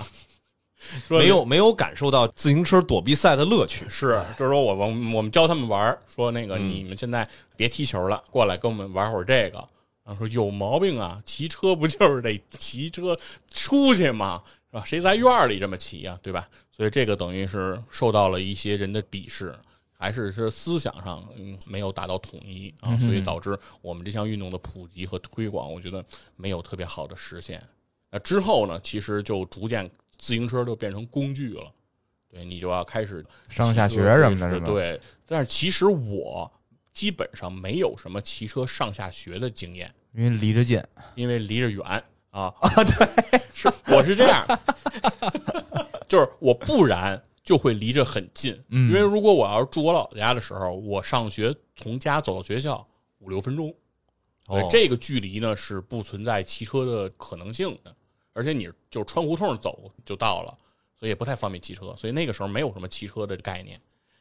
[1.08, 3.86] 说没有没有感受到自行车躲避赛的乐趣。
[3.88, 9.66] 是，就是说我我们我们教他们玩，说那个嗯你们现在别踢球了，过来跟我们玩会儿这个。
[10.02, 13.16] 然后说有毛病啊，骑车不就是得骑车
[13.52, 14.42] 出去吗？
[14.70, 14.84] 是吧？
[14.84, 16.48] 谁在院里这么骑呀、对吧？
[16.72, 19.54] 所以这个等于是受到了一些人的鄙视，
[20.00, 26.02] 还是是思想上嗯没有达到统一啊，所以导致我们这项运动的普及和推广，我觉得
[26.36, 27.62] 没有特别好的实现。
[28.10, 29.86] 那之后呢，其实就逐渐
[30.18, 31.70] 自行车就变成工具了。
[32.32, 36.50] 对你就要开始上下学什么的，对，但是其实我
[36.94, 40.82] 基本上没有什么骑车上下学的经验，因为离着近。
[41.16, 41.84] 因为离着远
[42.30, 44.46] 啊啊，对，是我是这样，
[46.08, 48.88] 就是我不然就会离着很近，嗯。
[48.88, 52.86] 因为如果我要是住我姥姥家的时候，我上学从家走到学校
[53.18, 53.74] 五六分钟，
[54.70, 57.94] 这个距离呢是不存在骑车的可能性的，
[58.32, 60.56] 而且你就穿胡同走就到了，
[60.98, 63.80] 所以也不太方便骑车，所以那个时候没有什么骑车的概念。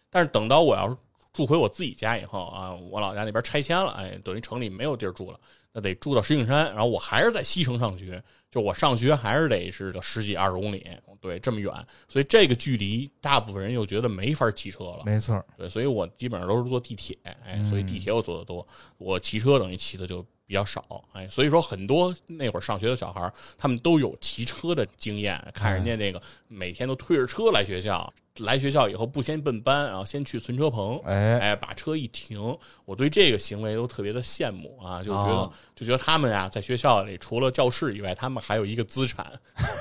[0.09, 0.95] 但是等到我要是
[1.33, 5.39] 住回我自己家以后啊，我老家那边拆迁了，哎，等于城里没有地儿住了，
[5.71, 10.85] 那得住到石景山，然后我还是在西城上学，就我上学还是得是个十几二十公里，
[11.21, 11.71] 对，这么远，
[12.07, 18.65] 所以这个距离大部分人又觉得没法骑车了，没错，对，所以我基本上都是坐地铁，哎，所以地铁我坐的多，
[18.97, 20.83] 我骑车等于骑的就比较少，
[21.13, 39.31] 哎，所以说很多那会儿上学的小孩，他们都有骑车的经验，看人家那个每天都推着车来学校，来学校以后不先奔班，然后先去存车棚，哎，哎，把车一停，我对这个行为都特别的羡慕啊，就觉得、哦就觉得他们呀，在学校里除了教室以外，他们还有一个资产，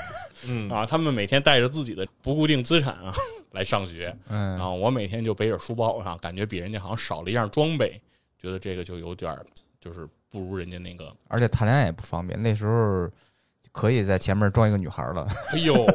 [0.47, 3.11] 嗯啊，他们每天带着自己的不固定资产啊
[3.53, 7.99] 来上学，嗯，啊，我每天就背着书包啊，感觉比人家好像少了一样装备，
[8.39, 9.35] 觉得这个就有点
[9.81, 13.09] 就是不如人家那个，而且谈恋爱也不方便，那时候
[13.73, 15.27] 可以在前面装一个女孩了。
[15.53, 15.87] 哎呦。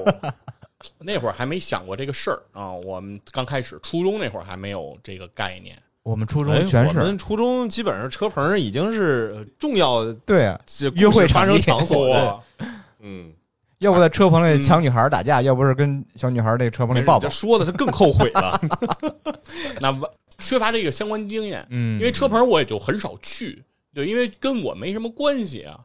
[0.97, 10.59] 那会儿还没想过这个事儿啊，我们刚开始初中那会儿还没有这个概念，我们初中哎，全是我们初中基本上车棚已经是重要的对啊，
[10.95, 12.43] 约会故事发生场所了。
[12.99, 13.31] 嗯，
[13.77, 17.29] 要不在车棚里抢女孩打架，要不是跟小女孩那车棚里抱抱这。
[17.29, 18.59] 说的他更后悔了。
[19.79, 25.79] 那完缺乏这个相关经验，嗯，因为车棚我也就很少去，对，因为跟我没什么关系啊，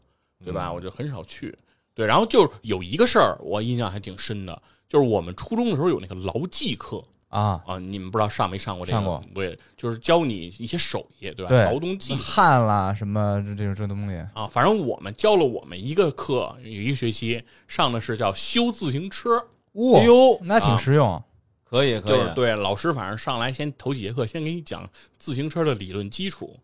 [0.45, 0.73] 对吧？
[0.73, 1.57] 我就很少去。
[1.95, 8.99] 对，然后就是有一个事儿，我印象还挺深的，就是我们初中的时候有那个劳技课啊，啊，你们不知道上没上过这个？
[8.99, 11.49] 上过对，就是教你一些手艺，对吧？
[11.49, 19.37] 对劳动技能汗啦什么这这种这东西，啊，反正我们教了我们一个课，有一个学期上的是叫修自行车，
[19.73, 21.23] 哇哎，呦，那挺实用。
[21.65, 26.59] 可以可以就是，对老师，反正上来先头几节课先给你讲自行车的理论基础，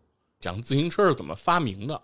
[0.45, 1.99] 讲自行车是怎么发明的，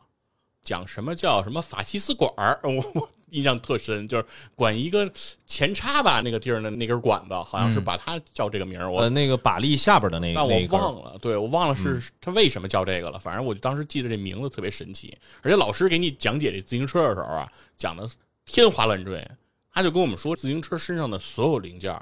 [0.64, 4.26] 讲什么叫什么法西斯管儿， 我我印象特深，就是
[4.56, 5.08] 管一个
[5.46, 13.20] 前叉吧那个地儿的那根管子，好像是嗯把它叫这个名儿，我呃，那个把力下边的那但我那一根儿忘了，对我忘了是他为什么叫这个了。
[13.20, 18.10] 反正我就当时记得这名字特别神奇，而且老师给你讲解这自行车的时候啊，讲的
[18.44, 19.24] 天花乱坠。
[19.72, 21.94] 他就跟我们说，自行车身上的所有零件，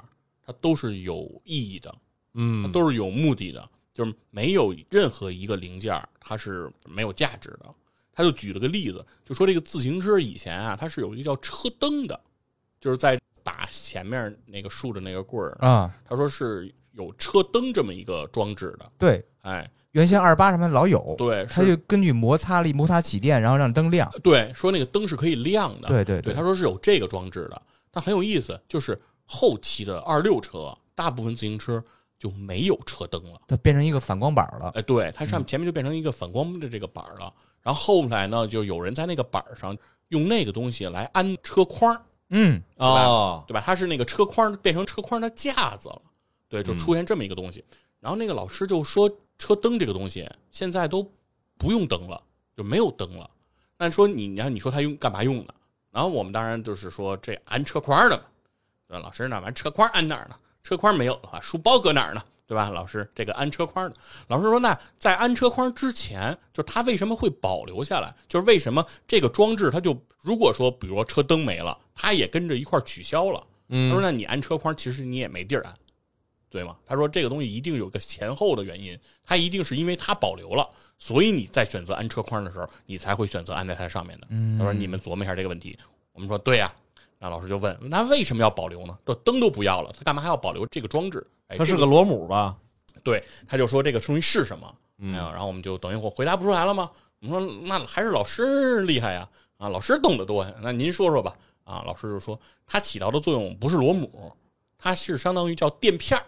[0.44, 1.98] 它都是有意义的，它
[2.32, 7.66] 嗯，都是有目的的，就是没有任何一个零件儿它是没有价值的。
[8.12, 12.20] 他就举了个例子，就说这个自行车以前啊，它是有一个叫车灯的，
[12.78, 24.10] 就是在打前面那个竖着那个棍儿，啊，他说是有车灯这么一个装置的，对，哎，原先二八上面老有，对，它就根据摩擦力摩擦起电，然后让灯亮。
[24.22, 31.82] 对，说那个灯是可以亮的，对对对，他说是有这个装置的，但很有意思，就是后期的二六车，大部分自行车
[32.20, 34.70] 就没有车灯了，它变成一个反光板了。
[34.74, 39.74] 哎，对，它上前面就变成一个反光的这个板儿了，然后后来呢，就有人在那个板儿上
[40.08, 43.62] 用那个东西来安车框儿，嗯，哦，对吧？
[43.64, 46.02] 它是那个车框变成车框的架子了，
[46.46, 47.64] 对，就嗯出现这么一个东西。
[48.00, 51.10] 然后那个老师就说，车灯这个东西现在都
[51.56, 52.22] 不用灯了，
[52.54, 53.30] 就没有灯了。
[53.78, 55.54] 那说你，你看你说它用干嘛用的？
[55.90, 58.24] 然后我们当然就是说这安车框的嘛。
[58.86, 60.36] 对吧，老师那完车框安哪儿呢？
[60.62, 62.22] 车筐没有的话，书包搁哪儿呢？
[62.46, 62.68] 对吧？
[62.68, 63.96] 老师，这个安车筐的。
[64.26, 68.12] 老师说，那在安车筐之前，就是它为什么会保留下来？
[68.26, 73.38] 就是为什么这个装置它就如果说，比如说车灯没了，它也跟着一块儿取消了。
[73.68, 75.72] 他说：“嗯，那你安车筐，其实你也没地儿安，
[76.48, 80.68] 对吗？”他说：“这个东西一定有个前后的原因，它一定是因为它保留了，
[80.98, 85.78] 所以你在选择安车筐的时候，你才会选择安在它上面的。”嗯他说：“你们琢磨一下这个问题。”
[86.12, 86.74] 我们说：“对呀、
[87.22, 88.96] 那老师就问：“那为什么要保留呢？
[89.04, 92.56] 这灯都不要了，他干嘛还要保留这个装置？”哎，这它是个螺母吧？
[93.04, 94.74] 对，他就说这个东西是什么？
[94.98, 96.90] 嗯然后我们就等于我回答不出来了吗？
[97.20, 99.28] 我们说那还是老师厉害呀，
[99.58, 100.52] 啊，老师懂得多呀。
[100.62, 104.32] 那您说说吧，啊，老师就说它起到的作用不是螺母，
[104.78, 106.24] 它是相当于叫垫片儿，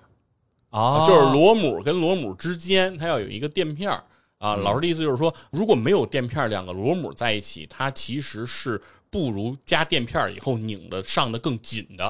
[0.78, 4.04] 啊就是螺母跟螺母之间它要有一个垫片儿
[4.38, 4.56] 啊。
[4.56, 8.80] 老师的意思就是说，如果没有垫片儿，两个螺母在一起，它其实是
[9.12, 12.04] 不如加垫片儿以后拧的上的更紧的，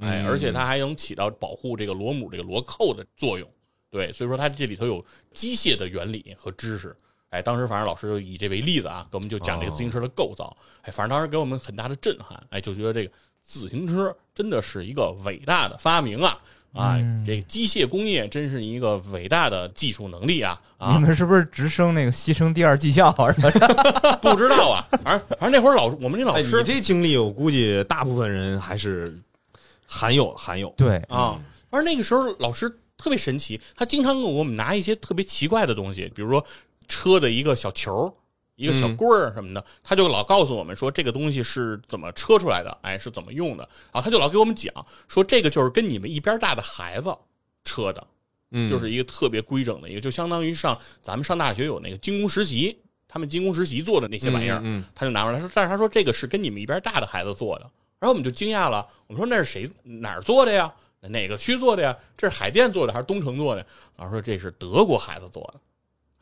[0.00, 3.48] 哎，嗯而且它还能起到保护这个螺母这个螺扣的作用。
[3.88, 6.96] 对，所以说它这里头有机械的原理和知识。
[7.28, 10.54] 哎，当时反正老师就以这为例子啊，给我们就讲这个自行车的构造。
[10.80, 12.44] 哎，反正当时给我们很大的震撼。
[12.50, 13.12] 哎，就觉得这个
[13.44, 16.38] 自行车真的是一个伟大的发明啊！
[16.72, 20.58] 啊，嗯这个机械工业真是一个伟大的技术能力啊！
[20.78, 23.30] 你啊，们是不是直升那个西升第二技校啊？
[23.30, 29.18] 是 吧不知道啊，反正反正那会儿老，我们那老哎，师你这经历，我估计大部分人还是
[29.84, 30.72] 罕有罕有。
[30.76, 31.38] 对，啊。
[31.68, 36.42] 而那个时候老师特别神奇，他经常给我们拿一些特别奇怪的东西，比如说
[36.88, 38.14] 车的一个小球。
[38.56, 43.68] 一个小棍儿什么的，他就老告诉我们说这个东西是怎么车出来的，哎，是怎么用的。
[43.92, 44.72] 然后他就老给我们讲
[45.08, 47.16] 说这个就是跟你们一边大的孩子
[47.64, 48.06] 车的，
[48.50, 60.72] 嗯，就是一个特别规整的一个，就相当于上咱们上大学有那个精工实习，他们精工实习做的那些玩意儿，嗯，他就拿出来说，但是他说这个是跟你们一边大的孩子做的，然后我们就惊讶了，我们说那是谁哪儿做的呀？
[61.08, 61.96] 哪个区做的呀？
[62.16, 63.66] 这是海淀做的还是东城做的？
[63.96, 65.60] 老师说这是德国孩子做的，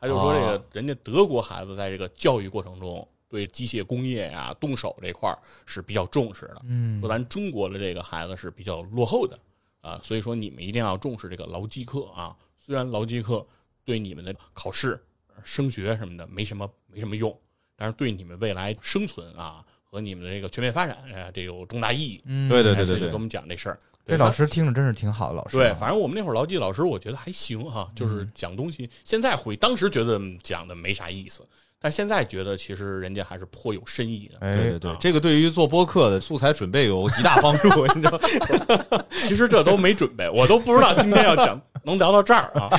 [0.01, 9.39] 他就说这个哦人家德国孩子在这个教育过程中对机械工业呀、动手这块儿是比较重视的，嗯说咱中国的这个孩子是比较落后的
[9.79, 12.35] 啊，所以说你们一定要重视这个劳基课啊。
[12.57, 13.45] 虽然劳基课
[13.85, 15.01] 对你们的考试、
[15.43, 17.35] 升学什么的没什么没什么用，
[17.75, 22.21] 但是对你们未来生存啊和你们的这个全面发展啊，这有重大意义。
[22.25, 23.79] 嗯对对对对对跟我们讲这事儿。
[24.07, 25.61] 这老师听着真是挺好的老师啊。
[25.61, 28.89] 对，反正我们那会儿劳技老师，我觉得还行哈、就是讲东西。
[29.03, 31.43] 现在回当时觉得嗯讲的没啥意思，
[31.79, 34.37] 但现在觉得其实人家还是颇有深意的。
[34.41, 38.19] 哎，对对对啊，这个对于做播客的素材准备有极大帮助，你知道？
[39.23, 42.69] 其实这都没准备，我都不知道今天要讲能聊到这儿啊，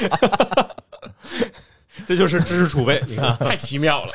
[2.07, 3.03] 这就是知识储备。
[3.07, 4.13] 你看， 太奇妙了，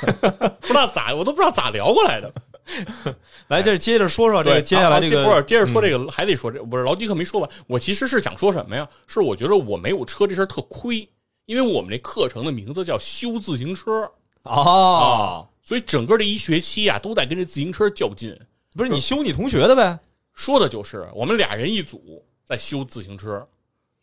[0.62, 2.32] 不知道咋我都不知道咋聊过来的。
[3.48, 7.50] 来，这接着说说这，个接下来这个，嗯不是接着说这个，还得说这不是劳基课没说完。
[7.68, 8.88] 我其实是想说什么呀？
[9.08, 11.08] 是我觉得我没有车这事儿特亏，
[11.46, 14.12] 因为我们这课程的名字叫修自行车
[14.44, 18.38] 哦，所以整个这一学期啊都在跟这自行车较劲。
[18.76, 19.98] 不是你修你同学的呗？
[20.34, 23.48] 说的就是我们俩人一组在修自行车，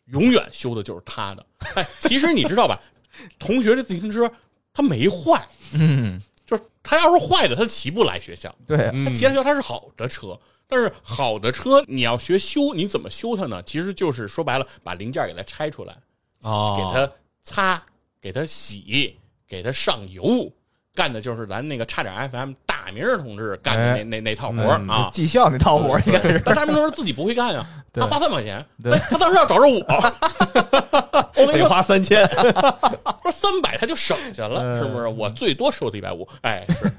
[0.07, 1.47] 永远修的就是他的。
[1.77, 2.81] 哎，其实你知道吧，
[3.39, 4.29] 同学这自行车
[4.73, 8.55] 他没坏，嗯，就是他要是坏的，他骑不来学校。
[8.67, 13.63] 对，他嗯骑来学校他是好的车，但是好的车你要学修，你怎么修它呢？
[13.65, 15.97] 其实就是说白了，把零件给它拆出来，
[16.43, 17.11] 哦给它
[17.43, 17.83] 擦，
[18.21, 19.17] 给它洗，
[19.47, 20.51] 给它上油，
[20.95, 22.53] 干的就是咱那个差点 FM
[22.85, 25.11] 大明儿同志干的那、哎那那套活儿、嗯啊。
[25.12, 26.43] 技校那套活儿应该是。
[26.45, 28.64] 但大明同志自己不会干 呀，对他花三块钱，
[29.11, 29.80] 他当时要找着我，
[31.35, 32.28] 得说，花三千，
[33.22, 35.07] 说三百他就省下了，嗯是不是？
[35.09, 36.91] 我最多收他一百五，哎，是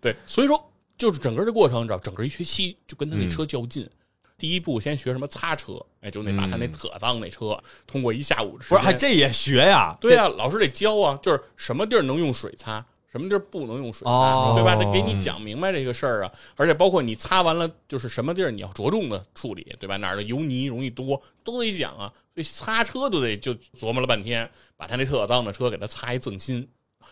[0.00, 3.88] 对，所以说就是整个这过程，你知道，整个一学期就跟他那车较劲。
[4.36, 9.96] 第一步先学什么擦车，哎，就那把他那特脏那车，通过一下午的时不是还，这也学呀？
[10.00, 14.76] 对呀、老师得教啊，就是什么地儿能用水擦，什么地儿不能用水擦，哦对吧？
[14.76, 16.32] 得给你讲明白这个事儿啊。
[16.56, 19.96] 而且包括你擦完了，就是什么地儿你要着重的处理，对吧？
[19.96, 22.12] 哪儿的油泥容易多，都得讲啊。
[22.34, 26.68] 所以擦车都得就琢磨了半天，把他那特脏的车给他擦一锃新。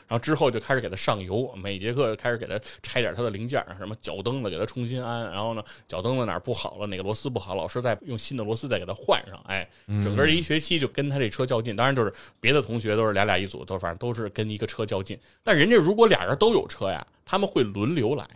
[0.06, 9.38] 然后之后就开始给他上油，每节课开始给他拆点他的零件儿，什么脚蹬子给他重新安，然后呢脚蹬子哪儿不好了，哪个螺丝不好，老师再用新的螺丝再给他换上。
[9.46, 9.68] 哎，
[10.02, 11.74] 整个一学期就跟他这车较劲。
[11.76, 15.18] 当然就是别的同学都是俩俩一组，都反正都是跟一个车较劲。
[15.42, 18.26] 但人家如果俩人都有车呀，他们会轮流来，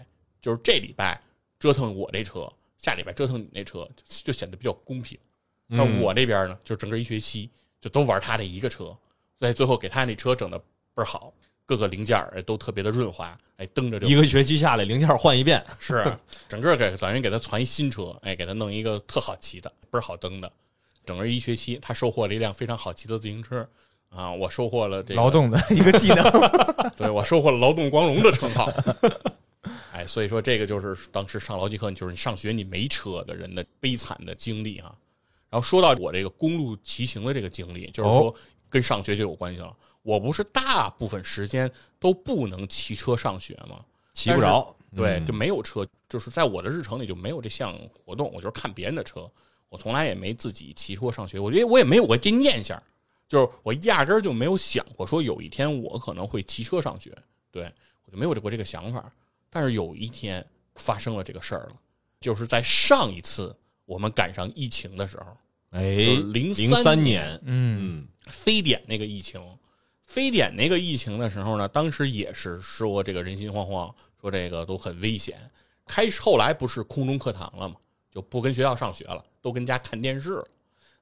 [0.40, 1.20] 就是这礼拜
[1.58, 5.18] 折腾我这车，下礼拜折腾你那车，就就显得比较公平。
[5.66, 7.48] 那嗯我这边呢，就整个一学期
[7.80, 8.94] 就都玩他这一个车，
[9.38, 10.64] 所以最后给他那车整的倍
[10.96, 11.32] 儿好，
[11.72, 20.52] 各个零件儿哎都特别的润滑，哎蹬着就一个学期下来零件换一遍，是啊整个给等于给他传一新车，哎，给他弄一个特好骑的，倍儿好蹬的。
[21.06, 23.66] 整个一学期，他收获了一辆非常好骑的自行车
[24.10, 24.30] 啊！
[24.30, 26.22] 我收获了这个劳，动的一个技能。
[26.94, 28.70] 对我收获了劳动光荣的称号。
[29.92, 34.92] 哎，所以说这个就是当时上劳技课，就是你上学你没车的人的悲惨的经历啊。
[35.48, 38.34] 然后说到我这个公路骑行的这个经历，就是说
[38.68, 39.74] 跟上学就有关系了。
[40.02, 43.84] 我不是大部分时间都不能骑车上学吗？
[44.12, 44.76] 骑不着。
[44.94, 49.26] 对，嗯就没有车，就是在我的日程里就没有这项活动，我就是看别人的车，
[49.70, 52.80] 我从来也没自己骑车上学，我觉得我也没有过这念想，
[53.26, 57.10] 就是我压根儿就没有想过说有一天我可能会骑车上学，
[57.50, 57.72] 对
[58.04, 59.10] 我就没有过这个想法。
[59.48, 60.44] 但是有一天
[60.74, 61.76] 发生了这个事儿了，
[62.20, 65.36] 就是在上一次我们赶上疫情的时候，
[65.70, 65.80] 哎，
[66.34, 69.40] 零零三年，嗯，嗯，非典那个疫情，
[70.12, 73.90] 非典那个疫情的时候呢，当时也是说这个人心惶惶，
[74.20, 75.40] 说这个都很危险。
[75.86, 77.76] 开始后来不是空中课堂了吗？
[78.10, 80.46] 就不跟学校上学了，都跟家看电视了。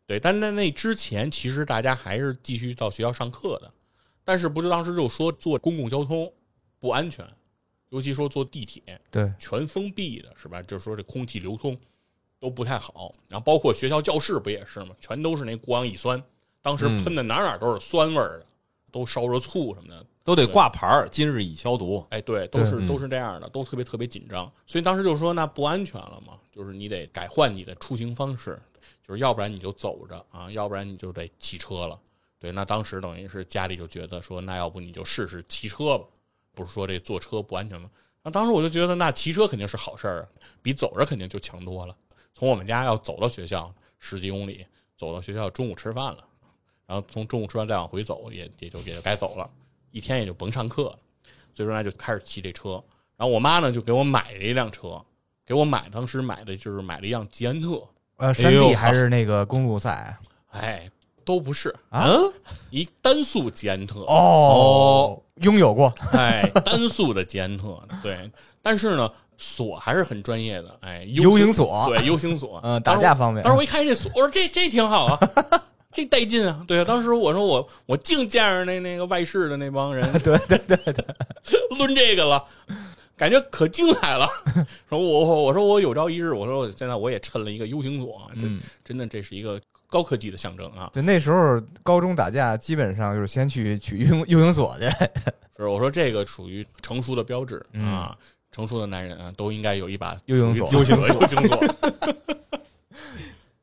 [0.06, 3.68] 对，但在那之前，其实大家还是继续到学校上课的。
[4.22, 6.32] 但是不是当时就说坐公共交通
[6.78, 7.26] 不安全，
[7.88, 8.80] 尤其说坐地铁，
[9.10, 10.62] 对，全封闭的，是吧？
[10.62, 11.76] 就是说这空气流通
[12.38, 13.12] 都不太好。
[13.28, 14.94] 然后包括学校教室不也是吗？
[15.00, 16.22] 全都是那过氧乙酸，
[16.62, 18.46] 当时喷的哪哪都是酸味儿的，
[18.90, 20.04] 都烧着醋什么的。
[20.22, 22.04] 都得挂牌儿，今日已消毒。
[22.10, 24.50] 哎，对，都是都是这样的，都特别特别紧张。
[24.66, 28.60] 所以当时就说那不安全了嘛，就是你得改换你的出行方式，
[29.06, 31.98] 就是要不然你就走着啊，要不然你就得骑车了。
[32.38, 36.04] 对，那当时等于是家里就觉得说，那要不你就试试骑车吧，
[36.54, 37.90] 不是说这坐车不安全吗？
[38.22, 40.28] 那当时我就觉得，那骑车肯定是好事儿啊，
[40.62, 41.96] 比走着肯定就强多了。
[42.34, 44.64] 从我们家要走到学校十几公里，
[44.96, 46.24] 走到学校中午吃饭了，
[46.90, 49.48] 然后从中午吃完再往回走，也也就也就该走了，
[49.92, 50.98] 一天也就甭上课了。
[51.54, 52.82] 所以说呢，就开始骑这车。
[53.16, 55.00] 然后我妈呢就给我买了一辆车，
[55.46, 57.80] 给我买当时买的就是买了一辆捷安特，
[58.16, 60.18] 呃，山地还是那个公路赛，
[60.50, 60.90] 哎，
[61.24, 62.08] 都不是，啊？
[62.08, 62.32] 嗯，
[62.70, 68.28] 一单速捷安特，哦，拥有过，哎，单速的捷安特，对，
[68.60, 75.18] 但是呢，锁还是很专业的，哎，U 型锁，对 U 型锁，嗯，打架方面，当时我一看这锁，我说这这挺好啊，
[75.92, 76.64] 这带劲啊！
[76.68, 81.04] 对啊，当时我说我我净见着那那个外事的那帮人， 对对对对，
[81.78, 82.44] 抡这个了，
[83.16, 84.26] 感觉可精彩了。
[84.88, 90.88] 说我我我说我有朝一日，我说我现在我也趁了一个 U 型锁，啊真、嗯，真的这是一个高科技的象征啊！
[90.92, 94.86] 对，那时候高中打架基本上就是先去取 U U 型锁去，
[95.56, 98.16] 是我说这个属于成熟的标志嗯啊，
[98.52, 101.60] 成熟的男人啊都应该有一把 U 型锁，U 型锁 U 型锁。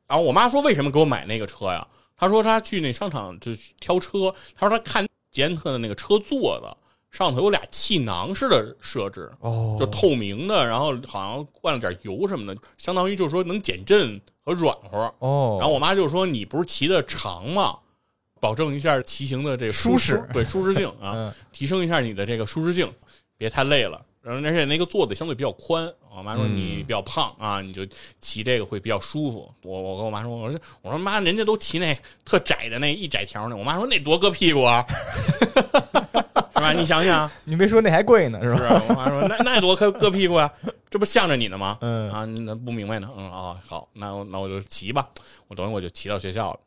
[0.06, 1.86] 然后我妈说为什么给我买那个车呀？
[2.18, 6.66] 她说他去那商场就挑车，他说他看捷安特的那个车座子
[7.10, 15.14] 上头有俩气囊式的设置，哦就透明的，然后好像灌了点油什么的，相当于就是说能减震和软和。
[15.20, 17.78] 哦，然后我妈就说：“你不是骑的长吗？
[18.40, 22.92] 保证一下骑行的这个舒适对舒适性啊， 嗯提升一下你的这个舒适性，
[23.36, 24.04] 别太累了。
[24.28, 27.86] 然后而且那个座子相对比较宽，我妈说嗯你比较胖啊，你就
[28.20, 29.50] 骑这个会比较舒服。
[29.62, 34.84] 我我跟我妈说，我说我说妈，人家都骑那特窄的那一窄条呢，我妈说那多硌屁股啊，
[36.52, 36.72] 是吧？
[36.74, 38.56] 你想想，你没说那还贵呢，是吧？
[38.58, 38.82] 是吧？
[38.90, 40.52] 我妈说那那多硌硌屁股啊，
[40.90, 41.78] 这不向着你呢吗？
[41.80, 43.08] 嗯啊，你那不明白呢？
[43.16, 45.08] 嗯啊、好，那我那我就骑吧。
[45.46, 46.60] 我等于我就骑到学校了。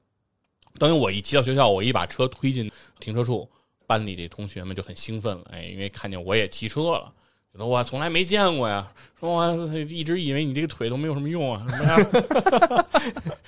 [0.79, 3.47] 等于我一骑到学校，我一把车推进停车处，
[3.85, 7.13] 班里的同学们就很兴奋了，哎，因为看见我也骑车了。
[7.57, 12.85] 我从来没见过呀，说我一直以为你这个腿都没有什么用啊，什么呀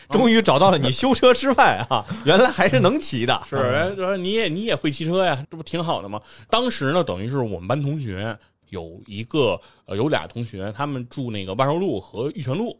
[0.09, 3.55] 终于找到了你修车之外啊，原来还是能骑的， 是，
[3.95, 6.21] 就说你也你也会骑车呀，这不挺好的吗？
[6.49, 8.37] 当时呢，等于是我们班同学
[8.69, 12.77] 有一个呃有俩同学，他们住那个万寿路和玉泉路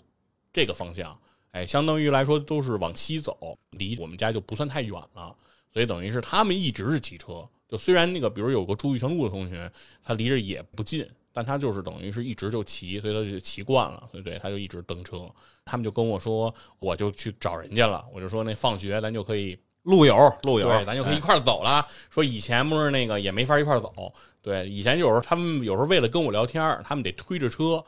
[0.52, 1.18] 这个方向，
[1.52, 5.34] 哎，相当于来说都是往西走，离我们家就不算太远了，
[5.74, 7.44] 所以等于是他们一直是骑车。
[7.74, 9.72] 就虽然那个，比如有个住玉泉路的同学，
[10.06, 14.38] 他离着也不近，但他就是等于是一直就骑，所以他就骑惯了，对不对？
[14.38, 15.28] 他就一直蹬车。
[15.66, 21.84] 他们就跟我说，我就去找人家了，我就说那放学咱就可以路友路友，咱就可以一块儿走了。
[22.12, 24.14] 说以前不是那个也没法一块儿走，
[24.44, 27.84] 对，以前有时候他们有时候为了跟我聊天，他们得推着车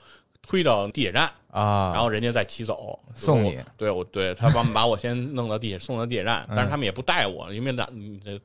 [0.48, 3.58] 推到地铁站，啊，然后人家再骑走送你。
[3.76, 7.88] 对，我对他把把我先弄到地铁送到地铁站，但是他们也不带我，因为那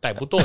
[0.01, 0.40] 带不动。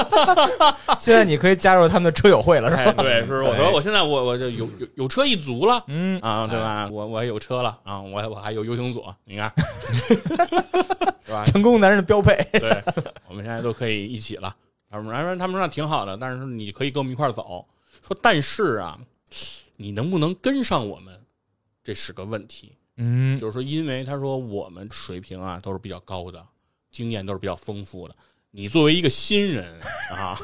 [1.00, 2.82] 现在你可以加入他们的车友会了，是吧？
[2.82, 5.82] 哎，对，是我说我现在我我就有有有车一族了。
[5.86, 6.86] 嗯啊，对吧？
[6.92, 9.52] 我我也有车了啊，我我还有 U 型锁，你看，
[11.24, 11.44] 是吧？
[11.46, 12.36] 成功男人的标配。
[12.58, 12.82] 对，
[13.28, 14.54] 我们现在都可以一起了。
[14.90, 17.66] 他们说他们说挺好的，但是你可以跟我们一块儿走。
[18.06, 18.96] 说但是啊，
[19.76, 21.20] 你能不能跟上我们，
[21.84, 22.72] 这是个问题。
[22.96, 26.46] 嗯，就是说，因为他说我们水平啊都是比较高的，
[26.90, 28.16] 经验都是比较丰富的。
[28.50, 29.78] 你作为一个新人
[30.10, 30.38] 啊，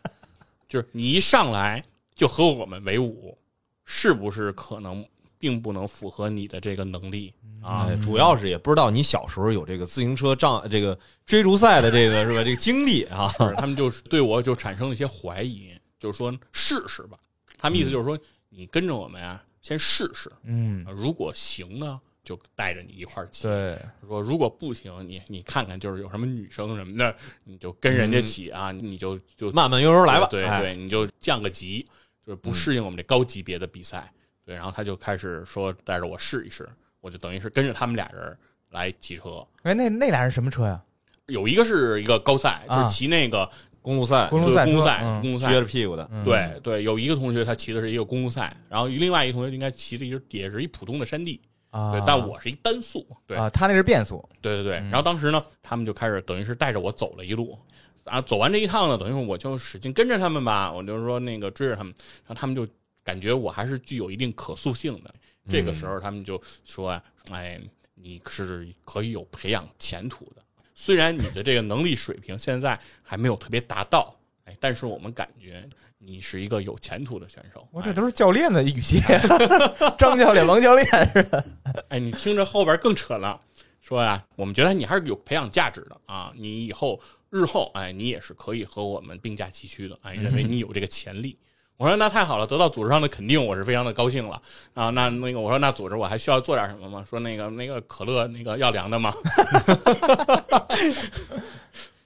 [0.68, 1.82] 就是你一上来
[2.14, 3.36] 就和我们为伍，
[3.84, 5.02] 是不是可能
[5.38, 7.86] 并不能符合你的这个能力啊？
[7.88, 12.44] 哎，主要是也不知道你小时候有这个自行车障这个追逐赛的这个 是吧？
[12.44, 17.18] 这个经历啊，他们就是对我就产生了一些怀疑，就是说试试吧。
[17.56, 18.18] 他们意思就是说，
[18.48, 23.44] 你跟着我们啊，先试试，嗯，如果行呢，就带着你一块儿骑。
[23.44, 30.26] 对，说如果不行，你你看看，就是有什么女生什么的，你就跟人家骑啊，你就就慢慢悠悠来吧。
[30.26, 31.86] 哎对对，你就降个级，
[32.24, 34.12] 就是不适应我们这高级别的比赛。
[34.44, 36.68] 对，然后他就开始说带着我试一试，
[37.00, 38.38] 我就等于是跟着他们俩人
[38.70, 39.46] 来骑车。
[39.62, 40.80] 哎，那那俩人什么车呀？
[41.26, 43.50] 有一个是一个高赛，就骑那个
[43.86, 45.20] 公路赛公路赛公路赛，嗯。
[45.20, 46.24] 公路赛撅着屁股的，嗯。
[46.24, 51.92] 对对，有一个同学他骑的是一个公路赛，然后另外一个同学应该骑的也也是一普通的山地，啊。
[51.92, 53.36] 对，，但我是一单速，对。
[53.36, 54.78] 啊，他那是变速，对对对。
[54.78, 54.90] 嗯。
[54.90, 57.56] 然后当时呢，他们就开始等于是带着我走了一路，
[58.02, 61.94] 啊走完这一趟呢，等于说我就使劲跟着他们吧，我就说那个追着他们，
[62.26, 62.66] 然后他们就
[63.04, 65.14] 感觉我还是具有一定可塑性的。
[65.48, 67.56] 这个时候他们就说啊，哎，
[67.94, 70.35] 你是可以有培养前途的，
[70.78, 74.14] 虽然你的这个能力水平现在还没有特别达到。
[74.44, 75.68] 哎，但是我们感觉
[75.98, 77.66] 你是一个有前途的选手。
[77.72, 79.00] 我这都是教练的语气，
[79.98, 81.42] 张教练、王教练是吧？
[81.88, 83.40] 哎，你听着后边更扯了，
[83.80, 91.36] 说呀、我们觉得你还是有培养价值的啊，你以后日后哎，你也是可以和我们并驾齐驱的，哎，认为你有这个潜力。
[91.76, 94.40] 我说那太好了，得到组织上的肯定，我是非常的高兴了
[94.74, 94.88] 啊。
[94.90, 97.04] 那那个我说那组织我还需要做点什么吗？
[97.08, 99.12] 说那个那个可乐那个要凉的吗？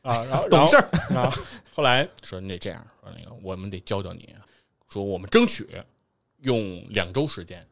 [0.03, 1.43] 啊，然后 懂事儿，然后
[1.73, 4.29] 后来说你得这样说那个我们得教教你，
[4.89, 5.69] 说我们争取
[6.41, 7.65] 用两周时间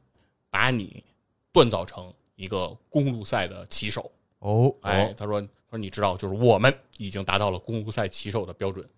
[0.51, 1.03] 把你
[1.53, 4.11] 锻造成一个公路赛的骑手。
[4.40, 8.88] 哦，哎，他说他说你知道，就是我们已经达到了公路赛骑手的标准，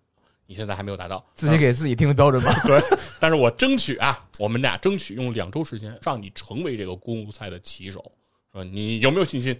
[0.51, 2.53] 你现在还没有达到，自己给自己定的标准吧。
[2.67, 2.77] 对，
[3.21, 8.03] 但是我争取啊，我们俩争取用两周时间让你成为这个公路赛的骑手，
[8.51, 9.57] 说你有没有信心？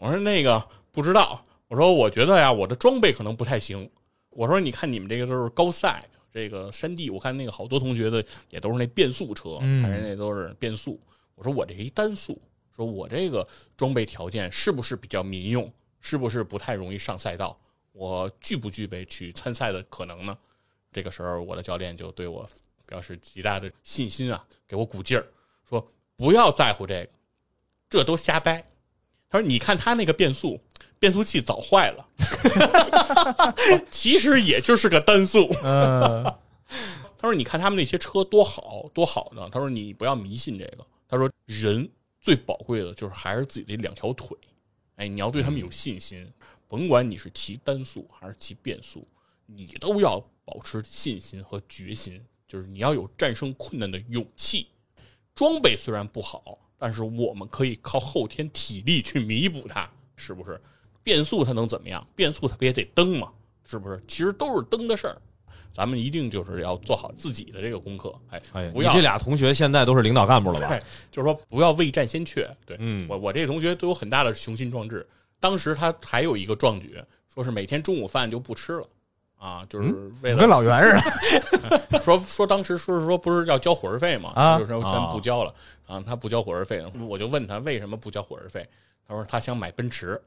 [0.00, 0.60] 我说那个
[0.90, 3.88] 不知道，我说我觉得呀，我的装备可能不太行。
[4.30, 11.00] 我说你看你们这个都是高赛，这个山地，我看那个好多同学的也都是那变速车，嗯看人家都是变速。
[11.36, 12.42] 我说我这一单速，
[12.74, 13.46] 说我这个
[13.76, 15.72] 装备条件是不是比较民用？
[16.00, 17.56] 是不是不太容易上赛道？
[17.96, 20.36] 我具不具备去参赛的可能呢？
[20.92, 22.46] 这个时候，我的教练就对我
[22.84, 25.26] 表示极大的信心啊，给我鼓劲儿，
[25.68, 27.10] 说不要在乎这个，
[27.88, 28.62] 这都瞎掰。
[29.28, 30.60] 他说：“你看他那个变速，
[31.00, 32.08] 变速器早坏了，
[33.90, 35.48] 其实也就是个单速。
[35.64, 36.22] 嗯，
[37.18, 41.88] 他说：“你看他们那些车多好多好呢。”他说：“你不要迷信这个。”他说：“人
[42.20, 44.36] 最宝贵的就是还是自己的两条腿，
[44.94, 46.32] 哎，你要对他们有信心，
[46.68, 49.06] 甭管你是骑单速还是骑变速，
[49.46, 54.68] 你都要保持信心和决心，就是你要有战胜困难的勇气。
[55.34, 60.60] 装备虽然不好，但是我们可以靠后天体力去弥补它，是不是？
[61.02, 62.04] 变速它能怎么样？
[62.16, 63.32] 变速它不也得蹬吗？
[63.64, 64.02] 是不是？
[64.08, 65.16] 其实都是蹬的事儿。
[65.70, 70.68] 咱们一定就是要做好自己的这个功课，哎，哎，不要你这俩同学现在都是领导干部了吧？
[70.68, 72.48] 哎， 就是说不要未战先怯。
[72.64, 75.06] 对，嗯我我这个同学都有很大的雄心壮志。
[75.40, 78.88] 当时他还有一个壮举，说是每天中午饭就不吃了，
[79.38, 82.00] 啊，就是为了跟老袁似的。
[82.02, 85.54] 说说当时说是说不是要交伙食费嘛，啊就是说全不交了
[85.86, 88.66] 啊，他不交伙食费，我就问他为什么不交伙食费，
[89.06, 90.20] 他说他想买奔驰，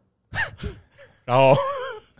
[1.25, 1.55] 然后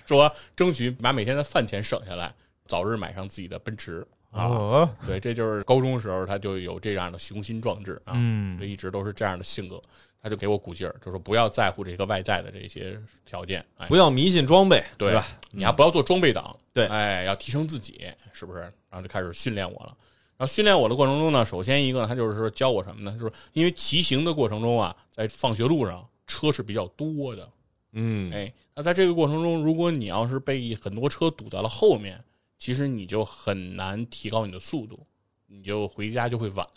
[0.06, 2.34] 说争取把每天的饭钱省下来，
[2.66, 4.46] 早日买上自己的奔驰啊。
[4.46, 9.80] 哦，对，这就是高中时候他就有这样的雄心壮志啊，嗯就一直都是这样的性格，
[10.22, 15.28] 他就给我鼓劲儿，就说不要在乎这个外在的这些条件，哎，不要迷信装备，对吧？
[15.51, 18.59] 你还不要做装备党，对哎，要提升自己，是不是？
[18.59, 19.95] 然后就开始训练我了。
[20.38, 23.17] 然后训练我的过程中呢，首先一个他就是说教我什么呢？
[23.20, 27.49] 就是因为骑行的过程中啊，在放学路上车是比较多的，
[27.93, 32.24] 嗯，哎，那在这个过程中，如果你要是被很多车堵在了后面，
[32.57, 34.99] 其实你就很难提高你的速度，
[35.47, 36.67] 你就回家就会晚。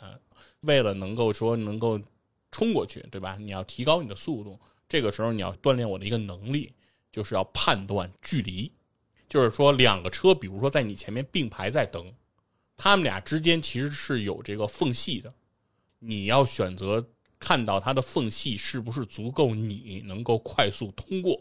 [0.63, 2.01] 为了能够说能够
[2.53, 3.37] 冲过去，对吧？
[3.41, 6.73] 你要提高你的速度，这个时候你要锻炼我的一个能力，
[7.11, 8.71] 就是要判断距离。
[9.29, 12.13] 就是说，两个车，比如说在你前面并排在等，
[12.77, 15.33] 他们俩之间其实是有这个缝隙的，
[15.99, 17.03] 你要选择
[17.39, 21.33] 看到它的缝隙是不是足够你能够快速通过，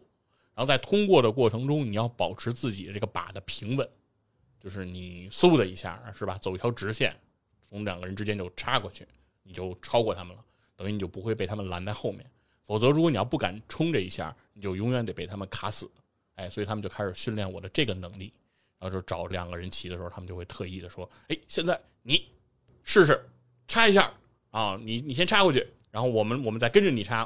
[0.56, 3.86] 然后在通过的过程中，你要保持自己的这个把的平稳，
[4.58, 7.14] 就是你嗖的一下是吧，走一条直线，
[7.68, 9.06] 从两个人之间就插过去，
[9.44, 10.46] 你就超过他们了，
[10.82, 12.26] 等于你就不会被他们拦在后面。
[12.64, 15.90] 否则，如果你要不敢冲这一下，你就永远得被他们卡死。
[16.36, 18.34] 哎，所以他们就开始训练我的这个能力，
[18.80, 22.28] 然后就找两个人骑的时候，他们就会特意的说：“哎，现在你
[22.84, 23.24] 试试
[23.68, 24.12] 插一下
[24.50, 27.18] 啊，你你先插过去，然后我们我们再跟着你插。”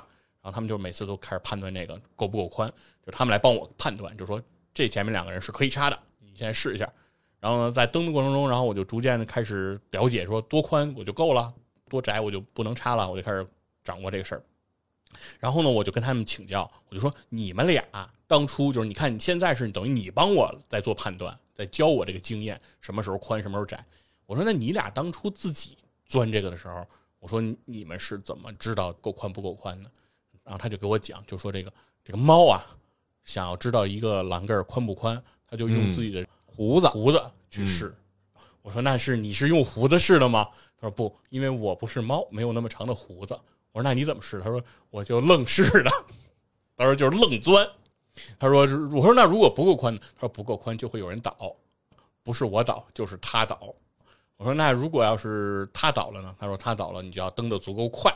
[0.42, 2.72] 然后他们就每次都开始判断这个够不够宽，
[3.04, 4.40] 就他们来帮我判断，就说
[4.76, 6.88] 这前面两个人是可以插的，你现在试一下。
[7.40, 11.52] 然后呢，在蹬的过程中，然后我就逐渐的开始了解，说多宽我就够了，
[11.90, 13.46] 多窄我就不能插了，我就开始
[13.84, 14.44] 掌握这个事儿。
[15.40, 17.84] 然后呢，我就跟他们请教，我就说你们俩
[18.28, 23.86] 当初就是，你看你现在是等于你帮我在做判断，在教我这个经验，什么时候宽，什么时候窄。
[24.26, 26.86] 我说那你俩当初自己钻这个的时候，
[27.20, 29.90] 我说你们是怎么知道够宽不够宽的？
[30.44, 31.72] 然后他就给我讲，就说这个
[32.04, 32.62] 这个猫啊，
[33.24, 37.96] 想要知道一个栏杆宽不宽，他就用嗯自己的胡子，胡子去试。
[38.66, 40.48] 我说那是你是用胡子试的吗？
[40.82, 43.40] 他说不，因为我不是猫，没有那么长的胡子。
[43.72, 44.42] 我说那你怎么试？
[44.42, 44.60] 他说
[44.90, 45.92] 我就愣试的，
[46.76, 47.64] 他说就是愣钻。
[48.40, 48.62] 他说
[48.92, 50.02] 我说那如果不够宽呢？
[50.16, 51.56] 他说不够宽就会有人倒，
[52.24, 53.60] 不是我倒就是他倒。
[54.38, 56.36] 我说那如果要是他倒了呢？
[56.40, 58.12] 他说他倒了，你就要蹬得足够快，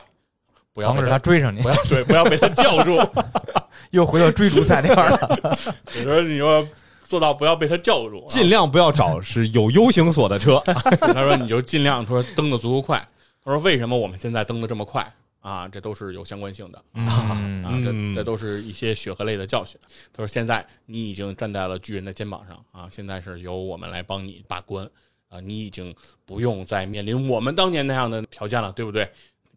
[0.73, 2.97] 不要防止被他他追上你不，要对，不要被他叫住。
[3.91, 5.39] 又回到追逐赛那块了。
[5.95, 6.67] 我说你说
[7.09, 10.61] 做到不要被他叫住，啊尽量不要找是有 U 型锁的车。
[11.01, 13.03] 他说你就尽量说蹬的足够快。
[13.43, 15.67] 他说为什么我们现在蹬的这么快啊？
[15.67, 19.75] 这都是有相关性的啊，嗯这嗯这都是一些血和泪的教训。
[20.13, 24.87] 他说现在你已经站在了巨人的肩膀上啊，现在是由我们来帮你把关
[25.29, 25.95] 啊，你已经
[26.27, 29.09] 不用再面临我们当年那样的条件了，对不对？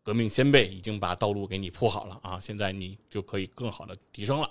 [0.02, 4.48] 革命先辈已经把道路给你铺好了啊，现在你就可以更好的提升了。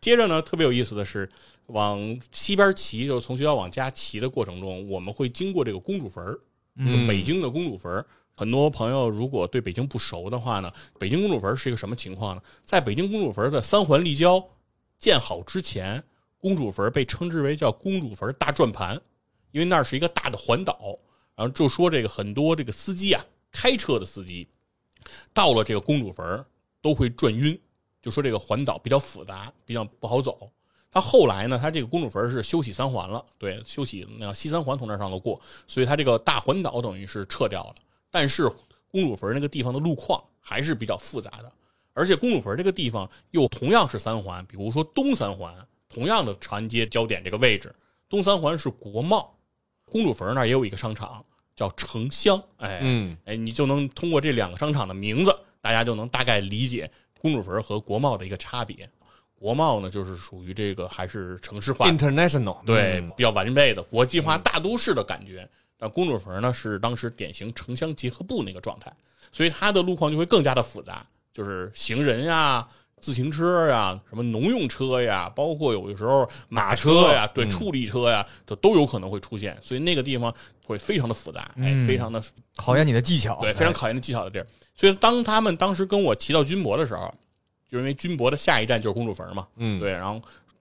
[0.00, 1.26] 接着呢，特别有意思的是，
[1.66, 6.38] 往西边骑，就是从学校往家骑的过程中，我们会经过这个公主坟儿，
[6.76, 8.06] 嗯北京的公主坟儿。
[8.36, 12.42] 很多朋友如果对北京不熟的话呢，北京公主坟儿是一个什么情况呢？
[12.62, 14.44] 在北京公主坟儿的三环立交
[14.98, 16.02] 建好之前，
[16.38, 19.00] 公主坟被称之为叫公主坟大转盘，
[19.52, 20.98] 因为那儿是一个大的环岛。
[21.36, 24.48] 然后就说这个很多这个司机啊，开车的司机
[25.32, 26.44] 到了这个公主坟
[26.80, 27.58] 都会转晕，
[28.02, 30.50] 就说这个环岛比较复杂，比较不好走。
[30.94, 37.74] 他后来呢，他这个公主坟是修起三环了，对，修起那西三环从那上头过，所以他这个大环岛等于是撤掉了。
[38.12, 38.48] 但是
[38.92, 41.52] 公主坟那个地方的路况还是比较复杂的，
[41.94, 45.52] 而且公主坟这个地方又同样是三环，比如说东三环，
[45.88, 47.74] 同样的长安街交点这个位置，
[48.08, 49.36] 东三环是国贸，
[49.86, 51.24] 公主坟那儿也有一个商场
[51.56, 56.88] 叫城乡，哎，嗯，哎，你就能通过这两个商场的名字，大家就能大概理解
[57.20, 58.88] 公主坟和国贸的一个差别。
[59.44, 65.46] 国贸呢，就是属于这个还是城市化，international 对，嗯比较完备的国际化大都市的感觉。
[65.76, 68.90] 但公主坟呢，是当时典型城乡结合部那个状态，
[69.30, 72.66] 所以它的路况就会更加的复杂，就是行人呀、
[73.02, 80.34] 自行车呀、什么农用车呀，包括有的时候马车呀、对，嗯处理车呀，都都有可能会出现，所以那个地方
[80.64, 82.22] 会非常的复杂，哎，嗯非常的
[82.56, 83.38] 考验你的技巧。
[83.42, 84.46] 对，非常考验的技巧的地儿。
[84.74, 87.14] 所以当他们当时跟我骑到军博的时候，
[87.70, 90.20] 就因为军博的下一站就是公主坟嘛，嗯，对，然后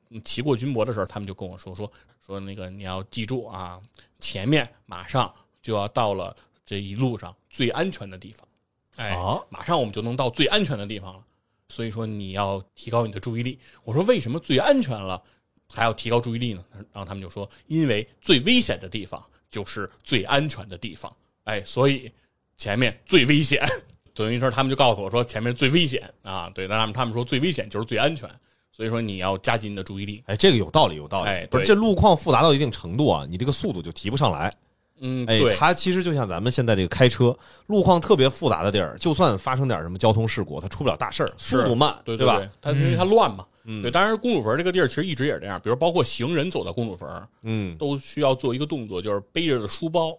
[0.09, 1.91] 嗯骑过军博的时候，他们就跟我说说
[2.25, 3.79] 说那个你要记住啊，
[4.19, 6.35] 前面马上就要到了
[6.65, 8.47] 这一路上最安全的地方，
[8.95, 11.23] 哎，啊马上我们就能到最安全的地方了。
[11.69, 13.57] 所以说你要提高你的注意力。
[13.83, 15.19] 我说为什么最安全了
[15.67, 16.63] 还要提高注意力呢？
[16.91, 21.11] 然后他们就说，因为最危险的地方就是最安全的地方。
[21.45, 22.11] 哎，所以
[22.57, 23.65] 前面最危险，
[24.13, 26.51] 等于说他们就告诉我说前面最危险啊。
[26.53, 28.29] 对，那他们他们说最危险就是最安全，
[28.71, 30.23] 所以说你要加紧你的注意力。
[30.27, 31.29] 哎，这个有道理，有道理。
[31.29, 34.53] 哎不是这路况复杂到一定程度啊，你这个速度就提不上来。
[34.99, 37.35] 嗯，哎，对，它其实就像咱们现在这个开车，
[37.65, 42.37] 路况特别复杂的地儿，就算发生点什么交通事故，它出不了大事儿，速度慢，对吧？
[42.37, 42.49] 对？
[42.61, 43.45] 它因为它乱嘛。
[43.65, 47.09] 嗯对，当然公主坟这个地儿其实一直也是这样，比如包括行人走到公主坟，
[47.43, 50.17] 嗯，都需要做一个动作，就是背着的书包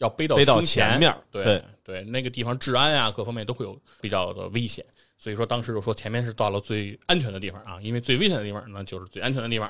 [0.00, 4.84] 要背到背到前面对对对，那个地方治安啊各方面都会有比较的危险，
[5.16, 9.68] 所以说当时就说前面是到了最安全的地方啊，因为最危险的地方呢就是最安全的地方，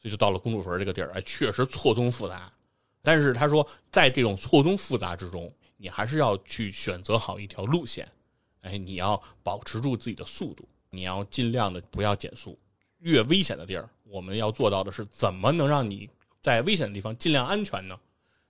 [0.00, 2.50] 所以就到了公主坟这个地儿，哎，确实错综复杂。
[3.02, 8.08] 但是他说，在这种错综复杂之中，你还是要去选择好一条路线，
[8.60, 12.56] 哎，你要保持住自己的速度，你要尽量的不要减速。
[13.00, 16.08] 越危险的地儿，我们要做到的是怎么能让你
[16.40, 17.98] 在危险的地方尽量安全呢？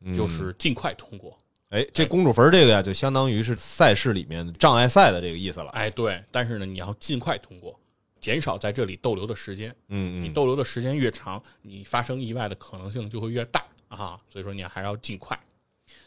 [0.04, 1.36] 嗯就是尽快通过。
[1.70, 5.70] 哎，这公主坟这个呀，就相当于是赛事里面障碍赛的这个意思了。
[5.70, 7.74] 哎，对，但是呢，你要尽快通过，
[8.20, 9.70] 减少在这里逗留的时间。
[9.88, 14.20] 嗯嗯，你逗留的时间越长，你发生意外的可能性就会越大啊。
[14.28, 15.38] 所以说你还要尽快。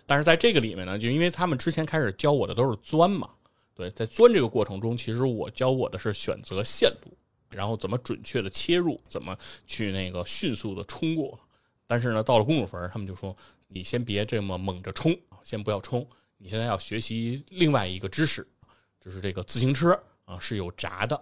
[0.06, 3.28] 但是在这个里面呢，就因为他们之前开始教我的都是钻嘛，
[3.74, 7.18] 对，在钻这个过程中，其实我教我的是选择线路，
[7.50, 9.36] 然后怎么准确的切入，怎么
[9.66, 11.40] 去那个迅速的冲过。
[11.88, 13.36] 但是呢，到了公主坟，他们就说
[13.68, 16.08] 你先别这么猛着冲，先不要冲，
[16.38, 18.48] 你现在要学习另外一个知识，
[19.00, 21.22] 就是这个自行车啊是有闸的。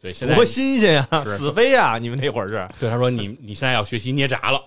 [0.00, 1.98] 对，现在多新鲜呀，是死飞呀！
[1.98, 4.62] 你们那会儿是对，他说你你现在要学习捏闸了。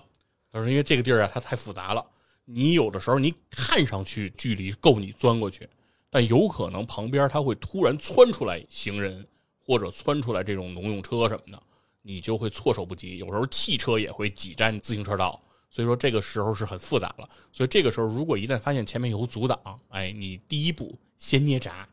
[0.52, 2.04] 他说因为这个地儿啊，它太复杂了，
[2.44, 5.68] 你有的时候你看上去距离够你钻过去，
[6.10, 9.24] 但有可能旁边它会突然窜出来行人，
[9.64, 11.62] 或者窜出来这种农用车什么的，
[12.02, 13.18] 你就会措手不及。
[13.18, 15.40] 有时候汽车也会挤占自行车道，
[15.70, 17.28] 所以说这个时候是很复杂了。
[17.52, 21.88] 所以这个时候如果一旦发现前面有阻挡，哎，你第一步先捏闸，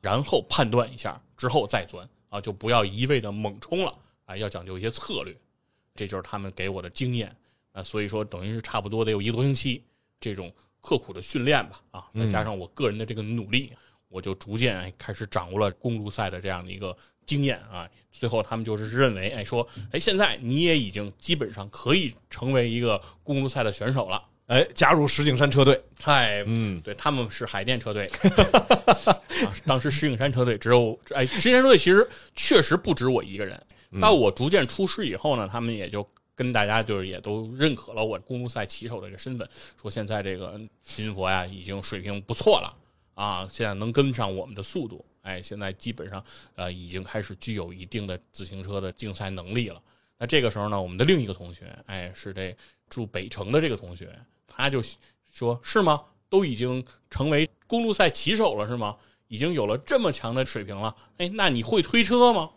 [0.00, 3.94] 然后判断一下之后再钻啊，就不要一味的猛冲了
[4.24, 5.36] 啊，要讲究一些策略。
[5.94, 7.36] 这就是他们给我的经验
[7.72, 9.82] 啊，所以说等于是差不多得有一个多星期
[10.18, 10.50] 这种
[10.80, 13.72] 刻苦的训练吧啊，再加上我个人的这个努力，
[14.10, 16.94] 我就逐渐哎开始掌握了公路赛的这样的一个
[17.24, 17.88] 经验啊。
[18.12, 24.22] 最后他们就是认为哎说哎现在你也已经基本上可以成为一个公路赛的选手了。
[24.46, 25.80] 哎，加入石景山车队。
[26.00, 28.10] 嗨，嗯，对，他们是海淀车队，
[29.46, 32.04] 啊，当时石景山车队只有哎，石景山车队其实
[32.34, 33.62] 确实不止我一个人。
[34.00, 36.04] 到我逐渐出师以后呢，他们也就
[36.34, 39.48] 跟大家就是也都认可了我公路赛骑手的这个身份，
[39.80, 42.76] 说现在这个新佛呀已经水平不错了
[43.20, 49.78] 啊，现在能跟上我们的速度，哎，现在基本上呃已经开始具有一定的自行车的竞赛能力了。
[50.16, 52.56] 那这个时候呢，我们的另一个同学，哎，是这
[52.88, 54.10] 住北城的这个同学，
[54.46, 54.82] 他就
[55.30, 56.02] 说：“是吗？
[56.30, 58.96] 都已经成为公路赛骑手了，是吗？
[59.28, 60.96] 已经有了这么强的水平了？
[61.18, 62.48] 哎，那你会推车吗？”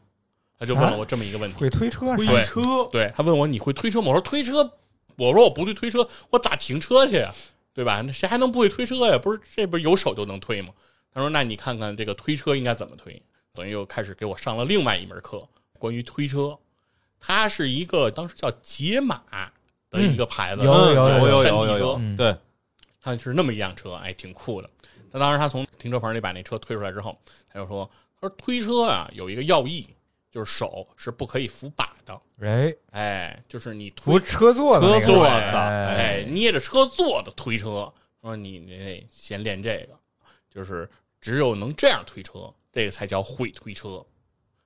[0.57, 1.57] 他就问了我这么一个问题。
[1.59, 2.25] 会推车推？
[2.45, 4.07] 车，对他问我你会推车吗？
[4.07, 4.63] 我说推车，
[5.17, 7.33] 我说我不会推车，我咋停车去呀？
[7.73, 8.01] 对吧？
[8.01, 9.17] 那谁还能不会推车呀？
[9.17, 10.73] 不是这不是有手就能推吗？
[11.13, 13.21] 他说那你看看这个推车应该怎么推，
[13.53, 15.39] 等于又开始给我上了另外一门课，
[15.79, 16.57] 关于推车，
[17.19, 19.21] 它是一个当时叫杰马
[19.89, 22.35] 的一个牌子，有有有有有有有，嗯对，
[23.01, 24.69] 他是那么一辆车，哎，挺酷的。
[25.11, 27.15] 他当时他从停车棚里把那车推出来之后，
[27.51, 27.87] 他就说
[28.19, 29.87] ：“他说推车啊有一个要义，
[30.31, 37.91] 就是手是不可以扶把的，哎，哎，就是你推扶车座的车座哎的哎，捏着车座的推车，
[38.21, 39.97] 说你你得先练这个，
[40.49, 40.89] 就是
[41.19, 44.05] 只有能这样推车，这个才叫会推车。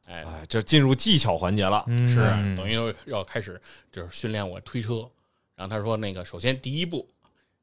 [0.06, 3.62] 哎，哎，这进入技巧环节了，嗯是啊等于要要开始
[3.92, 5.10] 就是训练我推车。
[5.56, 7.10] 然后他说，那个首先第一步，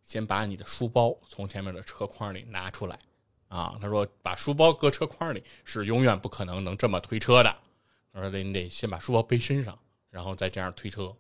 [0.03, 2.99] 先把你的书包从前面的车筐里拿出来
[3.47, 3.77] 啊。
[3.81, 7.57] 他说，把书包搁车筐里是永远不可能能这么推车的。
[8.15, 9.77] 他说，得你得先把书包背身上，
[10.09, 11.15] 然后再这样推车。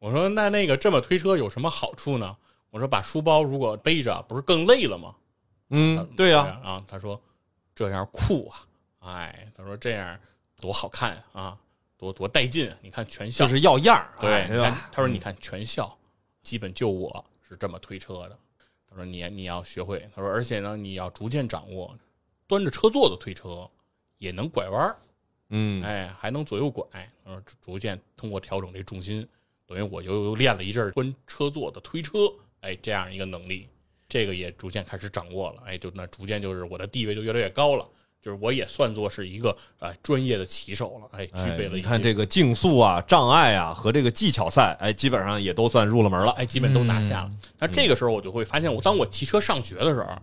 [0.00, 2.36] 我说，那那个这么推车有什么好处呢？
[2.70, 5.14] 我说，把书包如果背着，不是更累了吗？
[5.70, 7.20] 嗯，对呀，啊，他说
[7.74, 8.66] 这样酷啊，
[8.98, 10.18] 哎，他说这样
[10.58, 11.56] 多好看啊，
[11.96, 12.76] 多多带劲啊！
[12.82, 14.88] 你看全校就是要样儿，对，哎对吧？
[14.92, 15.96] 他说你看全校
[16.42, 18.38] 基本就我是这么推车的。
[18.88, 21.96] 他说你你要学会，他说而且呢你要逐渐掌握
[22.46, 23.68] 端着车座的推车
[24.18, 24.96] 也能拐弯儿，
[25.50, 26.84] 嗯，哎，还能左右拐。
[27.24, 29.26] 他说逐渐通过调整这重心，
[29.66, 32.18] 等于我又又练了一阵儿端车座的推车，
[32.60, 33.68] 哎，这样一个能力，
[34.08, 35.62] 这个也逐渐开始掌握了。
[35.66, 37.86] 哎，就那逐渐就是我的地位就越来越高了，
[38.20, 41.18] 就是我也算作是一个呃专业的骑手了。
[41.18, 46.32] 哎，具备了你看这个竞速啊、障碍啊和这个技巧赛，哎，基本上也都算入了门了。
[46.32, 47.38] 哎，基本都拿下了嗯。
[47.58, 50.18] 那这个时候我就会发现，我当我骑车上学的时候，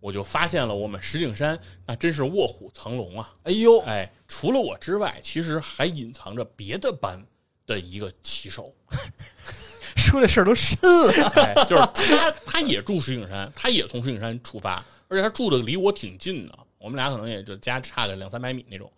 [0.00, 3.34] 我就发现了我们石景山那真是卧虎藏龙啊！
[3.42, 7.24] 哎呦，哎，除了我之外，其实还隐藏着别的班
[7.66, 8.74] 的一个骑手。
[9.96, 18.90] 说这事儿都深了，哎，就是他，他也住石景山，他也从石景山出发，而且他住的离我挺近的，我们俩可能也就家差个两三百米那种。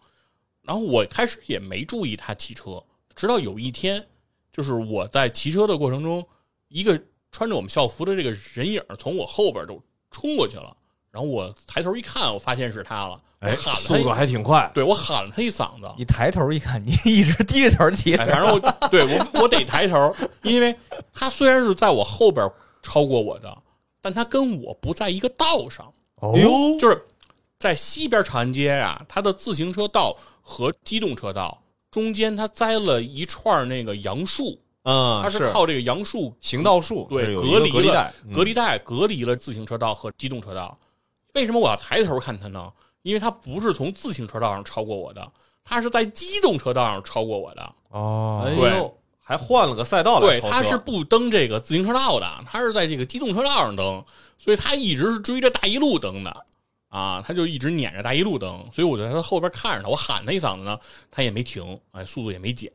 [0.63, 2.83] 然后我开始也没注意他骑车，
[3.17, 4.07] 直到有一天，
[4.53, 6.25] 就是我在骑车的过程中，
[6.69, 7.01] 一个
[7.33, 10.77] 穿着我们校服的这个人影从我后边就冲过去了，
[11.13, 14.71] 然后我抬头一看，我发现是他了，我哎，喊了速度还挺快。
[14.73, 20.75] 对我喊了他一嗓子，你抬头一看，你 一直低着头骑哎，反正我对我我得抬头，因为
[21.13, 22.49] 他虽然是在我后边
[22.83, 23.59] 超过我的，
[24.01, 26.33] 但他跟我不在一个道上，哦
[26.79, 27.03] 就是
[27.59, 40.79] 在西边长安街啊、它的自行车道和机动车道中间，它栽了一串那个杨树，嗯，它是靠这个杨树行道树，对隔离了隔离带，嗯隔离带隔离了自行车道和机动车道。
[41.35, 42.73] 为什么我要抬头看他呢？
[43.03, 45.33] 因为他不是从自行车道上超过我的，
[45.65, 47.75] 他是在机动车道上超过我的。
[47.91, 48.45] 哦。
[48.47, 48.91] 哎
[49.23, 54.05] 还换了个赛道来对，他是不蹬这个自行车道的，他是在这个机动车道上蹬，
[54.39, 56.47] 所以他一直是追着大一路蹬的。
[56.89, 60.77] 啊，他就一直撵着大一路蹬，所以我就在他后边看着他，我喊他一嗓子呢，
[61.13, 62.73] 他也没停，哎，速度也没减，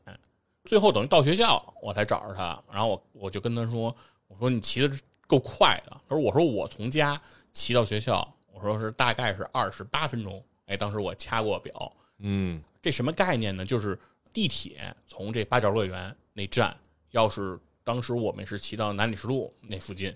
[0.64, 3.94] 最后等于到学校我才找着他，然后我我就跟他说，
[4.30, 4.90] 我说你骑的
[5.28, 8.26] 够快的，他说我说我从家骑到学校，
[8.56, 13.66] 我说是大概是二十八分钟，哎，当时我掐过表，嗯这什么概念呢？
[13.66, 14.00] 就是
[14.32, 16.76] 地铁从这八角乐园那站，
[17.12, 20.16] 要是当时我们是骑到南礼士路那附近，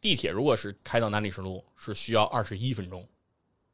[0.00, 3.06] 地铁如果是开到南礼士路，是需要二十一分钟。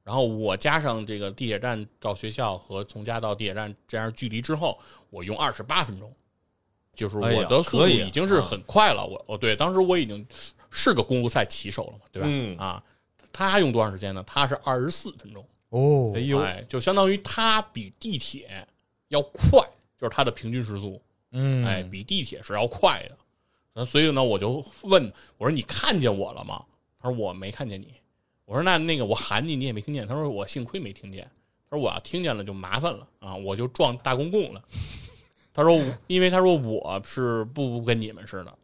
[0.03, 4.79] 然后我加上这个地铁站到学校和从家到地铁站这样距离之后，
[5.09, 6.13] 我用二十八分钟，
[6.95, 9.07] 就是我的速度已经是很快了。
[9.07, 10.27] 我哦对，当时我已经
[10.71, 12.29] 是个公路赛骑手了嘛，对吧？
[12.29, 12.83] 嗯啊，
[13.33, 14.23] 他用多长时间呢？
[14.27, 15.45] 他是二十四分钟。
[15.71, 18.67] 哦哎，呦，哎，就相当于它比地铁
[19.09, 19.61] 要快，
[19.97, 21.01] 就是它的平均时速，
[21.31, 23.17] 嗯，哎，比地铁是要快的。
[23.73, 26.61] 那所以呢，我就问我说：“你看见我了吗？”
[26.99, 27.95] 他说：“我没看见你。”
[28.47, 31.23] 我说：“那那个我喊你，你也没听见。”他说：“我幸亏没听见。”
[31.71, 34.61] 他说：“我要听见了就麻烦了啊，我就撞大公共了。”
[35.55, 38.59] 他说：“因为他说我是不不跟你们似的，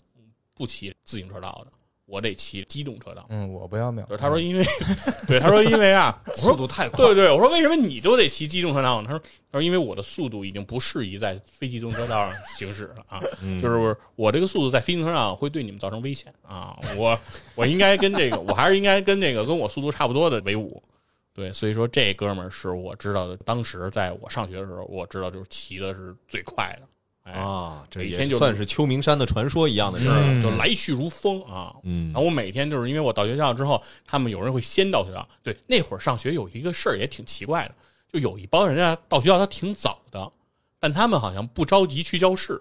[0.54, 1.72] 不骑自行车道的，
[2.06, 3.26] 我得骑机动车道。
[3.28, 4.64] 嗯，我不要命对，他说因为，
[5.26, 9.08] 对他说因为啊， 速度太快对，对，我说为什么你就得骑机动车道呢？
[9.08, 17.18] 他说他说因为我的速度已经不适宜在非机动车道上行驶了啊，嗯就是我这个速度在非机动车道上会对你们造成危险啊，我
[17.54, 20.82] 我应该跟这个我还是应该跟这个跟我速度差不多的为伍。
[21.34, 26.88] 对，所以说这哥们儿是我知道的，当时在我上学的时候，我知道就是骑的是最快的，哎，
[27.32, 30.20] 啊，这也每天就算是秋名山的传说一样的事儿。
[30.22, 35.28] 嗯就来去如风啊，嗯然后我每天就是因为我到学校之后，他们有人会先到学校。
[35.42, 37.74] 对，那会儿上学有一个事儿也挺奇怪的，
[38.12, 40.32] 就有一帮人啊到学校他挺早的，
[40.78, 42.60] 但他们好像不着急去教室，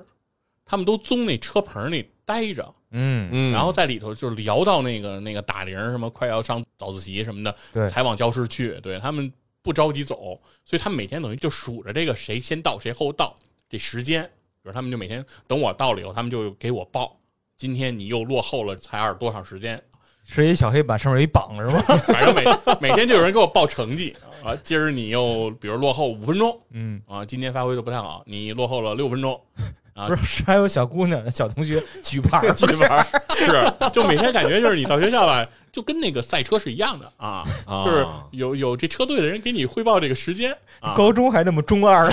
[0.66, 8.80] 他们都宗那车棚里待着，嗯，嗯，然后在里头就聊到那个那个打铃什么快要上早自习什么的，对才往教室去。
[8.82, 13.36] 对他们不着急走，所以他们每天等于就数着这个谁先到谁后到
[13.70, 14.30] 这时间，
[14.66, 17.16] 比如他们就每天等我到了以后，他们就给我报，
[17.56, 19.80] 今天你又落后了才二多长时间，
[20.24, 21.80] 是一小黑板，上面有一榜是吗？
[22.08, 22.44] 反正每
[22.80, 29.40] 每天就有人给我报成绩啊，今儿你又比如落后五分钟嗯，啊，今天发挥的不太好，你落后了六分钟。
[29.94, 33.06] 啊不是，还有小姑娘、小同学举牌 儿，举牌儿
[33.38, 40.52] 是，就每天感觉就是你到学校吧，就跟那个赛车是一样的啊，啊就是有有这车队的人给你汇报这个时间
[40.82, 42.12] 啊，高中还那么中二，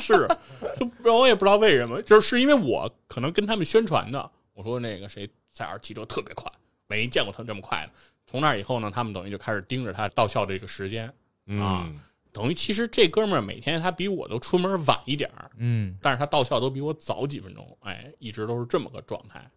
[0.00, 0.28] 是，
[0.84, 6.50] 就我也不知道为什么，就是是因为我可能跟他们宣传的，我说那个谁塞尔骑车特别快，
[6.86, 7.92] 没见过他这么快的。
[8.26, 11.06] 从那以后呢，他们等于就开始盯着他到校这个时间，
[11.60, 11.98] 啊嗯，
[12.32, 19.50] 等于其实这哥们儿每天他比我都出门晚一点儿，嗯但是他到校都比我早几分钟，哎，一直都是这么个状态。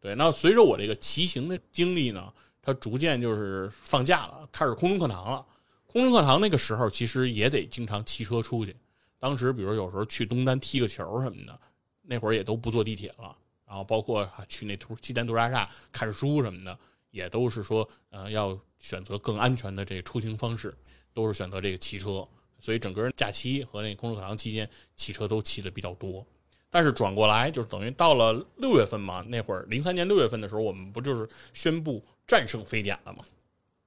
[0.00, 5.44] 对，那随着我这个骑行的经历呢，他逐渐就是放假了，开始空中课堂了。
[5.86, 8.76] 空中课堂那个时候其实也得经常骑车出去。
[9.18, 11.58] 当时比如有时候去东单踢个球什么的，
[12.02, 13.36] 那会儿也都不坐地铁了，
[13.66, 16.78] 然后包括啊去那图西单图大厦看书什么的，
[17.10, 20.74] 也都是说呃要选择更安全的这个出行方式，
[21.14, 22.26] 都是选择这个骑车。
[22.58, 26.26] 所以整个假期和那空中课堂期间，骑车都骑的比较多。
[26.70, 33.24] 但是转过来就是等于到了六月份嘛，那会儿零三年六月份的时候，我们不就是宣布战胜非典了嘛？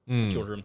[0.06, 0.56] 嗯，就是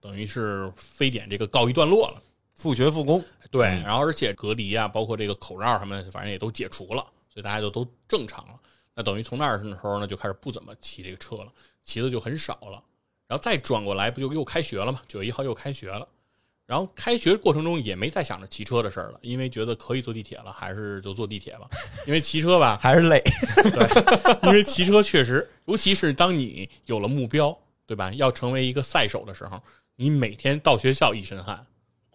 [0.00, 2.22] 等于是非典这个告一段落了。
[2.56, 7.02] 复学复工，对，嗯然后而且隔离啊，包括这个口罩什么的，反正也都解除了，
[7.32, 8.54] 所以大家就都正常了。
[8.94, 11.52] 那等于从那儿的时候呢，就开始不怎么骑这个车了，
[11.84, 12.82] 骑的就很少了。
[13.28, 15.00] 然后再转过来，不就又开学了嘛？
[15.06, 16.08] 九月一号又开学了。
[16.64, 21.68] 然后开学过程中也没再想着骑车的事儿了，因为觉得可以坐地铁了，还是就坐地铁吧。
[22.06, 23.22] 因为骑车吧， 还是累。
[23.70, 28.10] 对因为骑车确实，尤其是当你有了目标，对吧？
[28.14, 29.62] 要成为一个赛手的时候，
[29.94, 31.64] 你每天到学校一身汗，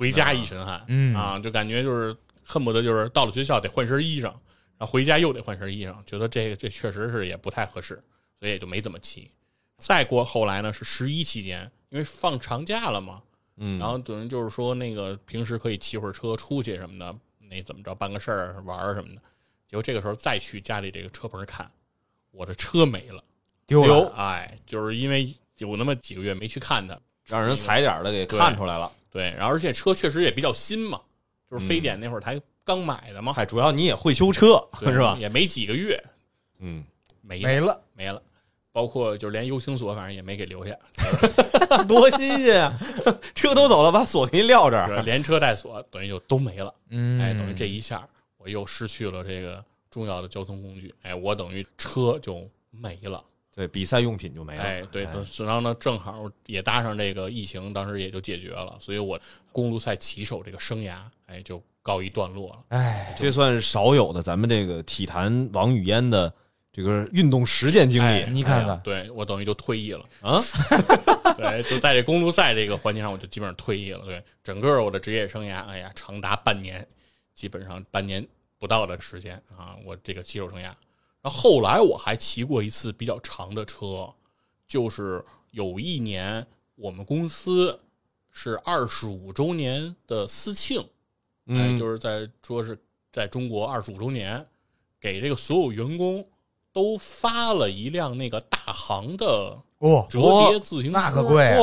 [0.01, 8.03] 回家一身汗，嗯啊，就感觉就是恨不得就是到了学校得换身衣裳，然后回家又得换身衣裳，觉得这个这确实是也不太合适，
[8.39, 9.29] 所以也就没怎么骑。
[9.77, 13.21] 再过后来呢，是十一期间，因为放长假了嘛，
[13.57, 19.21] 嗯，然后等于就是说那个平时可以骑会儿车出去什么的，那怎么着办个事儿玩儿什么的。
[19.67, 21.69] 结果这个时候再去家里这个车棚看，
[22.31, 23.23] 我的车没了，
[23.67, 28.91] 丢了，哎，就是因为有那么几个月没去看它，让人踩点儿的给看出来了。
[29.11, 30.99] 对，然后而且车确实也比较新嘛，
[31.49, 35.17] 就是非典那会儿才刚买的嘛，嗨，主要你也会修车对是吧？
[35.19, 36.01] 也没几个月，
[36.59, 36.83] 嗯，
[37.21, 37.79] 没没了。
[37.93, 38.21] 没了。
[38.73, 40.73] 包括就是连 U 型锁，反正也没给留下，
[41.89, 42.79] 多新鲜啊！
[43.35, 44.87] 车都走了，把锁给你撂这儿。
[44.95, 46.73] 是连车带锁，等于就都没了。
[46.87, 48.07] 嗯，哎，等于这一下
[48.37, 53.21] 我又失去了这个重要的交通工具，哎，我等于车就没了。
[53.53, 54.63] 对，比赛用品就没了。
[54.63, 59.19] 哎，对，然后呢，正好也搭上这个疫情，当时也就解决了，所以我
[59.51, 62.63] 公路赛骑手这个生涯，哎，就告一段落了。
[62.69, 66.33] 哎，这算是少有的咱们这个体坛王语嫣的
[66.71, 70.05] 这个运动实践经哎历你看看哎对我等于就退役了。
[70.21, 70.39] 啊。
[71.35, 74.05] 对，就在这公路赛这个环节上，我就基本上退役了。
[74.05, 76.87] 对，整个我的职业生涯，哎呀，长达半年，
[77.35, 78.25] 基本上半年
[78.59, 80.71] 不到的时间啊，我这个骑手生涯。
[81.21, 84.13] 然后后来我还骑过一次比较长的车，
[84.67, 86.45] 就是有一年
[86.75, 87.79] 我们公司
[88.31, 90.87] 是二十五周年的私庆，哎，
[91.45, 92.77] 嗯，就是在说是
[93.11, 94.45] 在中国二十五周年，
[94.99, 96.25] 给这个所有员工
[96.73, 100.19] 都发了一辆那个大行的哦，折
[100.49, 101.55] 叠自行车，那可贵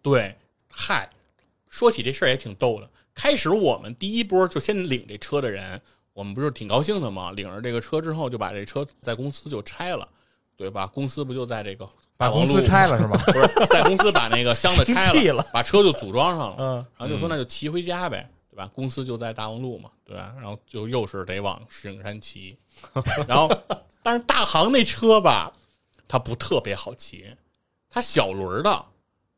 [0.00, 0.36] 对，
[0.70, 1.10] 嗨，
[1.68, 2.88] 说起这事儿也挺逗的。
[3.14, 5.80] 开始我们第一波就先领这车的人，
[6.14, 7.30] 我们不是挺高兴的吗？
[7.32, 10.08] 领着这个车之后，就把这车在公司就拆了，
[10.56, 10.86] 对吧？
[10.86, 11.86] 公司不就在这个
[12.16, 13.20] 把公司拆了 是吗？
[13.26, 18.70] 不是在公司把那个箱子 拆了把车就组装上了， 嗯，然后就说那就骑回家呗，对吧？
[18.72, 20.32] 公司就在大望路嘛，对吧？
[20.36, 22.56] 然后就又是得往石景山骑，
[23.26, 23.50] 然后
[24.02, 25.52] 但是大行那车吧，
[26.06, 27.26] 它不特别好骑，
[27.90, 28.84] 它小轮儿的，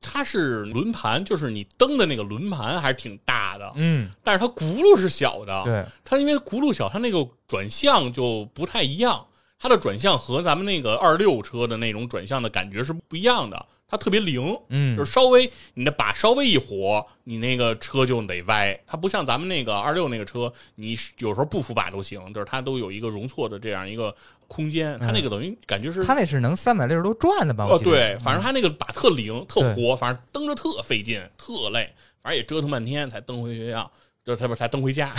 [0.08, 9.26] 它是轮盘，就是你蹬的那个轮盘还是挺大的，嗯，但是它轱辘是小的，对，它因为轱辘小，它那个转向就不太一样。
[9.58, 18.78] 它的转向和咱们那个二六车的那种转向的感觉是不一样的，它特别灵，嗯就是稍微你的把稍微一活，你那个车就得歪。
[18.86, 24.12] 它不像咱们那个二六那个车，你有时候不扶把都行，就是它都有一个容错的这样一个
[24.48, 24.98] 空间。
[24.98, 27.64] 它那个等于感觉是它那是能三百六十度转的吧？
[27.64, 31.88] 哦，对，反正它那个把特灵、特活，反正蹬着特费劲、特累，
[32.22, 33.88] 反正也折腾半天才蹬回学校，
[34.24, 35.10] 就是他不是才蹬回家。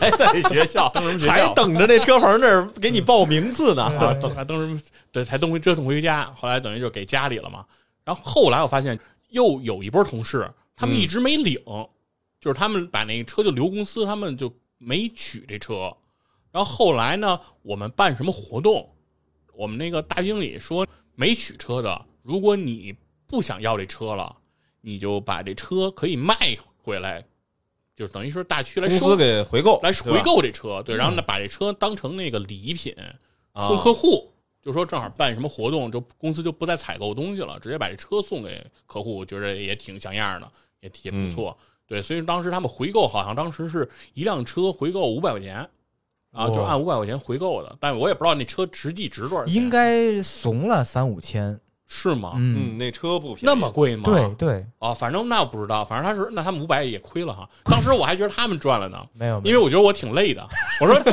[0.00, 3.84] 还在学校， 蹬什么学校还等着那车棚那儿给你报名次呢。
[3.84, 4.80] 啊， 还蹬什么？
[5.12, 7.64] 对，才蹬回折腾回家，后来等于就给家里了嘛。
[8.04, 8.98] 然后后来我发现
[9.30, 11.58] 又有一波同事，他们一直没领，
[12.40, 15.96] 就是他们把那个车就留公司，他们就没取这车。
[16.50, 18.94] 然后后来呢，我们办什么活动，
[19.54, 22.94] 我们那个大经理说，没取车的，如果你
[23.26, 24.36] 不想要这车了，
[24.80, 26.34] 你就把这车可以卖
[26.82, 27.24] 回来，
[27.94, 32.94] 就是等于说大区来收公司给回购，来回购这车，对，然嗯后呢把这车当成那个礼品
[33.52, 34.31] 啊送客户，
[34.62, 40.50] 就说正好办什么活动，就公司就不再采购东西了，直接把这车送给客户，我觉得也挺像样的，
[40.80, 41.58] 也也嗯不错。
[41.86, 45.68] 对，所以当时他们回购好像当时是一辆车回购五百块钱。
[46.30, 51.60] 啊，就按五百块钱回购的，但我也不知道那车实际值多少钱，应该怂了三五千。
[51.94, 52.32] 是吗？
[52.36, 54.04] 嗯，嗯，那车不便宜，那么贵吗？
[54.06, 57.46] 对对，啊，反正那我不知道，反正他是那他们五百也亏了哈。
[57.70, 60.48] 当时我还觉得他们赚了呢，没有，因为我觉得我挺累的。
[60.80, 61.12] 我说这，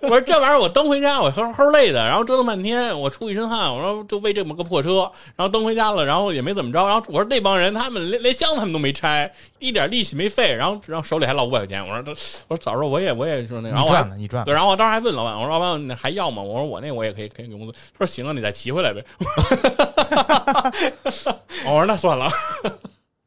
[0.00, 3.72] 我说这玩意儿我蹬回家我齁齁累的，然后折腾半天，我出一身汗。
[3.72, 6.82] 我说就为这么个破车，然后蹬回家了，然后也没怎么着。
[6.88, 11.86] 然后我说那帮人他们连连箱子他们都没拆，一点力气没费，然后然后手里还落五百块钱。
[11.86, 12.10] 我说这，
[12.48, 14.56] 我说早知道我也我也说那个，然后我还你赚了，你赚对，了。
[14.56, 16.40] 然后我当时还问老板，我说老板那还要吗？
[16.42, 17.72] 我说我那我也可以可以给公司。
[17.98, 19.04] 他说行啊，你再骑回来呗。
[21.66, 22.28] 我说那算了。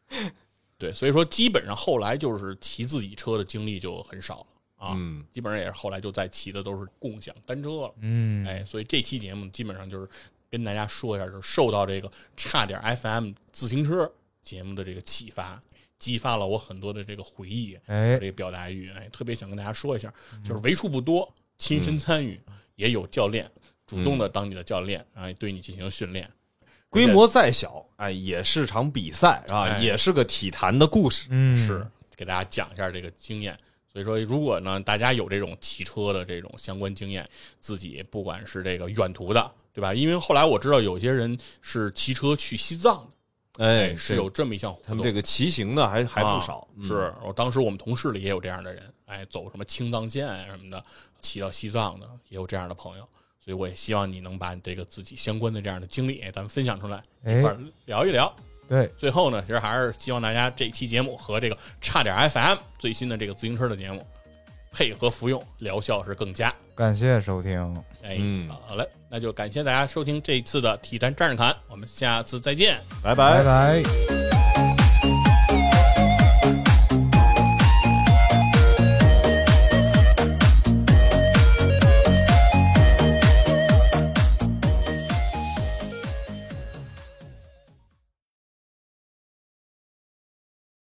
[0.78, 4.46] 对，所以说基本上后来就是骑自己车的经历就很少了
[4.78, 7.94] 啊，嗯基本上也是后来就在骑的都是共享单车了。
[8.00, 10.08] 嗯，哎，所以这期节目基本上就是
[10.50, 14.10] 跟大家说一下，就是受到这个差点 FM 自行车
[14.42, 15.62] 节目的这个启发，
[15.98, 17.78] 激发了我很多的这个回忆。
[17.88, 20.14] 哎这，个表达欲，哎，特别想跟大家说一下，
[20.46, 22.40] 就是为数不多亲身参与，
[22.76, 23.52] 也有教练
[23.90, 26.30] 主动的当你的教练，啊，对你进行训练。
[26.90, 31.28] 规模再小，哎，也是场比赛啊，哎也是个体坛的故事。
[31.30, 31.86] 嗯，是
[32.16, 33.58] 给大家讲一下这个经验。
[33.92, 37.28] 所以说，如果呢大家有这种骑车的这种相关经验，
[37.60, 39.94] 自己不管是这个远途的，对吧？
[39.94, 43.08] 因为后来我知道有些人是骑车去西藏
[43.54, 44.88] 的，哎，是有这么一项活动。
[44.88, 50.84] 他们这个骑行的还还不少啊，嗯是我当时我们同事里也有这样的人，哎，走什么青藏线啊什么的，
[51.20, 53.08] 骑到西藏的也有这样的朋友，
[53.50, 58.32] 所以我也希望你能把你这个自己相关的这样的经历，咱们分享出来，哎一块儿聊一聊。
[58.68, 64.06] 对，最后呢，其实还是希望大家这期节目和这个差点 FM 最新的这个自行车的节目
[64.72, 66.54] 配合服用，疗效是更佳。
[66.76, 72.80] 感谢收听，哎，嗯好嘞，那就感谢大家收听这一次的体坛战士侃，我们下次再见。
[73.02, 74.19] 拜拜拜。